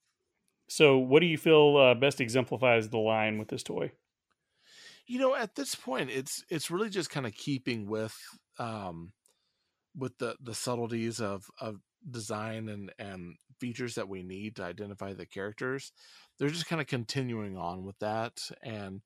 So, 0.69 0.97
what 0.97 1.21
do 1.21 1.25
you 1.25 1.37
feel 1.37 1.77
uh, 1.77 1.95
best 1.95 2.19
exemplifies 2.19 2.89
the 2.89 2.97
line 2.97 3.37
with 3.37 3.47
this 3.47 3.63
toy? 3.63 3.91
You 5.05 5.19
know, 5.19 5.35
at 5.35 5.55
this 5.55 5.75
point, 5.75 6.09
it's 6.09 6.43
it's 6.49 6.69
really 6.69 6.89
just 6.89 7.09
kind 7.09 7.25
of 7.25 7.33
keeping 7.33 7.87
with 7.87 8.15
um 8.59 9.13
with 9.95 10.17
the 10.17 10.35
the 10.41 10.53
subtleties 10.53 11.21
of 11.21 11.49
of 11.59 11.81
design 12.09 12.69
and 12.69 12.93
and 12.99 13.35
features 13.59 13.95
that 13.95 14.09
we 14.09 14.23
need 14.23 14.55
to 14.57 14.63
identify 14.63 15.13
the 15.13 15.25
characters. 15.25 15.91
They're 16.37 16.49
just 16.49 16.67
kind 16.67 16.81
of 16.81 16.87
continuing 16.87 17.57
on 17.57 17.85
with 17.85 17.97
that, 17.99 18.39
and 18.61 19.01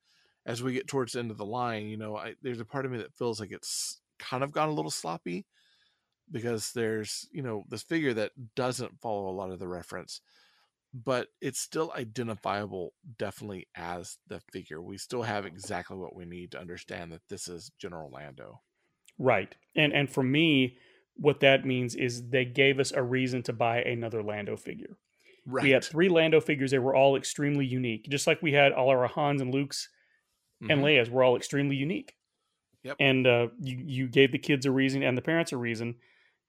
as 0.46 0.64
we 0.64 0.74
get 0.74 0.88
towards 0.88 1.14
the 1.14 1.20
end 1.20 1.30
of 1.30 1.38
the 1.38 1.46
line, 1.46 1.86
you 1.86 1.98
know, 1.98 2.18
I, 2.18 2.34
there's 2.42 2.60
a 2.60 2.66
part 2.66 2.86
of 2.86 2.92
me 2.92 2.98
that 2.98 3.14
feels 3.14 3.40
like 3.40 3.52
it's 3.52 4.02
kind 4.18 4.44
of 4.44 4.52
gone 4.52 4.70
a 4.70 4.74
little 4.74 4.92
sloppy 4.92 5.46
because 6.32 6.72
there's 6.74 7.28
you 7.32 7.42
know 7.44 7.64
this 7.70 7.84
figure 7.84 8.14
that 8.14 8.32
doesn't 8.56 9.00
follow 9.02 9.30
a 9.30 9.36
lot 9.36 9.52
of 9.52 9.60
the 9.60 9.68
reference 9.68 10.22
but 10.94 11.30
it's 11.42 11.60
still 11.60 11.92
identifiable 11.96 12.94
definitely 13.18 13.68
as 13.76 14.18
the 14.28 14.40
figure. 14.52 14.82
We 14.82 14.98
still 14.98 15.24
have 15.24 15.46
exactly 15.46 15.98
what 15.98 16.16
we 16.16 16.26
need 16.26 16.52
to 16.52 16.60
understand 16.60 17.12
that 17.14 17.28
this 17.30 17.48
is 17.48 17.72
General 17.80 18.10
Lando. 18.12 18.62
Right. 19.18 19.56
And 19.76 19.94
and 19.94 20.10
for 20.10 20.24
me, 20.24 20.78
what 21.16 21.40
that 21.42 21.66
means 21.66 21.96
is 21.96 22.30
they 22.30 22.46
gave 22.46 22.80
us 22.80 22.92
a 22.92 23.04
reason 23.04 23.44
to 23.44 23.54
buy 23.54 23.82
another 23.84 24.24
Lando 24.24 24.58
figure. 24.58 24.98
Right. 25.46 25.64
We 25.64 25.70
had 25.72 25.84
three 25.84 26.10
Lando 26.10 26.40
figures. 26.40 26.72
They 26.72 26.80
were 26.80 26.96
all 26.96 27.16
extremely 27.16 27.66
unique, 27.66 28.08
just 28.10 28.28
like 28.28 28.42
we 28.42 28.54
had 28.54 28.72
all 28.74 28.90
our 28.90 29.08
Hans 29.08 29.42
and 29.42 29.54
Luke's 29.54 29.90
and 30.70 30.82
Mhm. 30.82 30.84
Leia's 30.84 31.10
were 31.10 31.24
all 31.24 31.36
extremely 31.36 31.76
unique. 31.76 32.16
Yep. 32.84 32.98
And 33.00 33.28
uh, 33.28 33.50
you 33.60 33.78
you 33.86 34.08
gave 34.08 34.32
the 34.32 34.40
kids 34.40 34.66
a 34.66 34.72
reason 34.72 35.04
and 35.04 35.18
the 35.18 35.22
parents 35.22 35.52
a 35.52 35.58
reason 35.58 36.00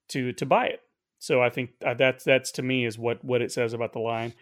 to 0.09 0.33
to 0.33 0.45
buy 0.45 0.67
it. 0.67 0.82
So 1.23 1.41
I 1.41 1.49
think 1.49 1.69
uh, 1.85 1.93
that's 1.93 2.25
that's 2.25 2.51
to 2.53 2.61
me 2.61 2.85
is 2.85 2.97
what 2.97 3.23
what 3.23 3.41
it 3.41 3.49
says 3.49 3.71
about 3.71 3.93
the 3.93 3.99
line. 3.99 4.33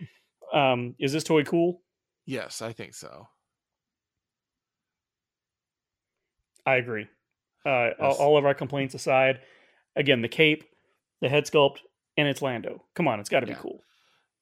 Um, 0.51 0.95
is 0.97 1.13
this 1.13 1.23
toy 1.23 1.43
cool? 1.43 1.83
Yes, 2.25 2.59
I 2.63 2.73
think 2.73 2.95
so. 2.95 3.27
I 6.65 6.77
agree. 6.77 7.07
Uh, 7.63 7.69
all, 7.69 8.09
Yes. 8.09 8.17
all 8.19 8.37
of 8.37 8.45
our 8.45 8.55
complaints 8.55 8.95
aside, 8.95 9.41
again, 9.95 10.23
the 10.23 10.27
cape, 10.27 10.63
the 11.21 11.29
head 11.29 11.45
sculpt, 11.45 11.77
and 12.17 12.27
it's 12.27 12.41
Lando. 12.41 12.83
Come 12.95 13.07
on, 13.07 13.19
it's 13.19 13.29
got 13.29 13.41
to 13.41 13.45
be 13.45 13.53
cool. 13.53 13.83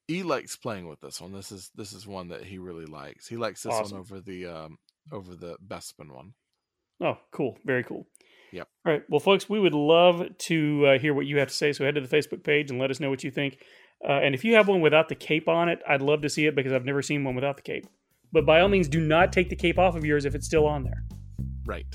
He 0.08 0.24
likes 0.24 0.56
playing 0.56 0.88
with 0.88 1.02
this 1.02 1.20
one. 1.20 1.34
This 1.34 1.52
is 1.52 1.70
this 1.76 1.92
is 1.92 2.08
one 2.08 2.30
that 2.30 2.46
he 2.46 2.58
really 2.58 2.86
likes. 2.86 3.28
He 3.28 3.36
likes 3.36 3.64
this 3.64 3.74
Awesome. 3.74 3.98
one 3.98 4.00
over 4.00 4.22
the 4.22 4.46
um 4.46 4.78
over 5.12 5.36
the 5.36 5.58
Bespin 5.68 6.10
one. 6.16 6.34
Oh, 7.02 7.18
cool. 7.32 7.58
Very 7.66 7.84
cool. 7.84 8.08
Yep. 8.52 8.68
All 8.86 8.92
right. 8.94 9.04
Well, 9.10 9.20
folks, 9.20 9.50
we 9.50 9.60
would 9.60 9.74
love 9.74 10.24
to 10.38 10.86
uh, 10.88 11.00
hear 11.00 11.14
what 11.14 11.26
you 11.26 11.38
have 11.40 11.50
to 11.50 11.54
say. 11.54 11.72
So 11.74 11.84
head 11.86 11.96
to 11.96 12.02
the 12.02 12.08
Facebook 12.08 12.44
page 12.44 12.72
and 12.72 12.80
let 12.80 12.90
us 12.92 13.00
know 13.00 13.10
what 13.10 13.24
you 13.24 13.32
think. 13.32 13.60
Uh, 14.08 14.14
and 14.14 14.34
if 14.34 14.44
you 14.46 14.56
have 14.56 14.68
one 14.68 14.82
without 14.82 15.10
the 15.10 15.16
cape 15.16 15.48
on 15.48 15.70
it, 15.70 15.82
I'd 15.88 16.02
love 16.02 16.22
to 16.22 16.30
see 16.30 16.46
it 16.46 16.56
because 16.56 16.72
I've 16.72 16.86
never 16.86 17.02
seen 17.02 17.24
one 17.24 17.36
without 17.36 17.58
the 17.58 17.62
cape. 17.64 17.86
But 18.32 18.46
by 18.46 18.62
all 18.62 18.68
means, 18.70 18.88
do 18.88 19.00
not 19.02 19.34
take 19.34 19.50
the 19.50 19.56
cape 19.56 19.78
off 19.78 19.96
of 19.96 20.06
yours 20.06 20.26
if 20.26 20.36
it's 20.36 20.46
still 20.46 20.66
on 20.66 20.84
there. 20.84 21.04
Right. 21.66 21.86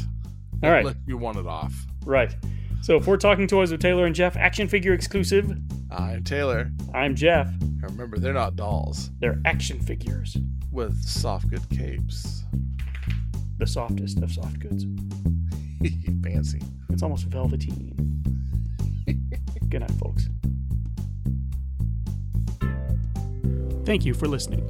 All 0.62 0.70
right. 0.70 0.80
Unless 0.80 0.96
you 1.06 1.16
want 1.16 1.38
it 1.38 1.46
off. 1.46 1.74
Right. 2.04 2.34
So 2.82 2.96
if 2.96 3.06
we're 3.06 3.16
talking 3.16 3.46
toys 3.46 3.70
with 3.72 3.80
Taylor 3.80 4.04
and 4.04 4.14
Jeff, 4.14 4.36
action 4.36 4.68
figure 4.68 4.92
exclusive, 4.92 5.56
I'm 5.90 6.22
Taylor. 6.22 6.70
I'm 6.92 7.14
Jeff. 7.14 7.48
And 7.48 7.82
remember, 7.90 8.18
they're 8.18 8.32
not 8.34 8.56
dolls 8.56 9.10
They're 9.20 9.40
action 9.46 9.80
figures, 9.80 10.36
with 10.70 10.94
soft 11.02 11.48
good 11.48 11.66
capes. 11.70 12.44
the 13.58 13.66
softest 13.66 14.20
of 14.22 14.30
soft 14.32 14.58
goods. 14.58 14.84
Fancy. 16.22 16.62
It's 16.90 17.02
almost 17.02 17.26
velveteen. 17.26 18.22
Good 19.68 19.80
night, 19.80 19.90
folks. 19.92 20.28
Thank 23.84 24.04
you 24.04 24.14
for 24.14 24.26
listening. 24.26 24.62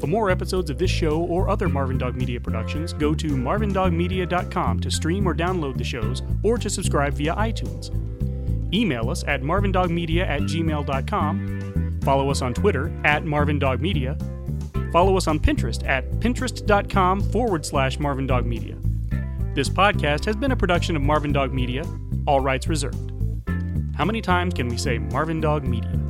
For 0.00 0.08
more 0.08 0.30
episodes 0.30 0.68
of 0.68 0.78
this 0.78 0.90
show 0.90 1.20
or 1.22 1.48
other 1.48 1.68
Marvin 1.68 1.96
Dog 1.96 2.16
Media 2.16 2.40
productions, 2.40 2.92
go 2.92 3.14
to 3.14 3.28
marvindogmedia.com 3.28 4.80
to 4.80 4.90
stream 4.90 5.28
or 5.28 5.34
download 5.34 5.78
the 5.78 5.84
shows 5.84 6.22
or 6.42 6.58
to 6.58 6.68
subscribe 6.68 7.14
via 7.14 7.34
iTunes. 7.36 7.90
Email 8.74 9.10
us 9.10 9.22
at 9.24 9.42
marvindogmedia 9.42 10.26
at 10.26 10.42
gmail.com. 10.42 12.00
Follow 12.02 12.30
us 12.30 12.42
on 12.42 12.52
Twitter 12.52 12.92
at 13.04 13.22
marvindogmedia. 13.22 14.20
Follow 14.92 15.16
us 15.16 15.28
on 15.28 15.38
Pinterest 15.38 15.86
at 15.86 16.10
pinterest.com 16.20 17.20
forward 17.20 17.64
slash 17.64 17.98
marvindogmedia. 17.98 18.91
This 19.54 19.68
podcast 19.68 20.24
has 20.24 20.34
been 20.34 20.52
a 20.52 20.56
production 20.56 20.96
of 20.96 21.02
Marvin 21.02 21.30
Dog 21.30 21.52
Media, 21.52 21.84
all 22.26 22.40
rights 22.40 22.68
reserved. 22.68 23.12
How 23.94 24.06
many 24.06 24.22
times 24.22 24.54
can 24.54 24.66
we 24.66 24.78
say 24.78 24.96
Marvin 24.96 25.42
Dog 25.42 25.64
Media? 25.64 26.01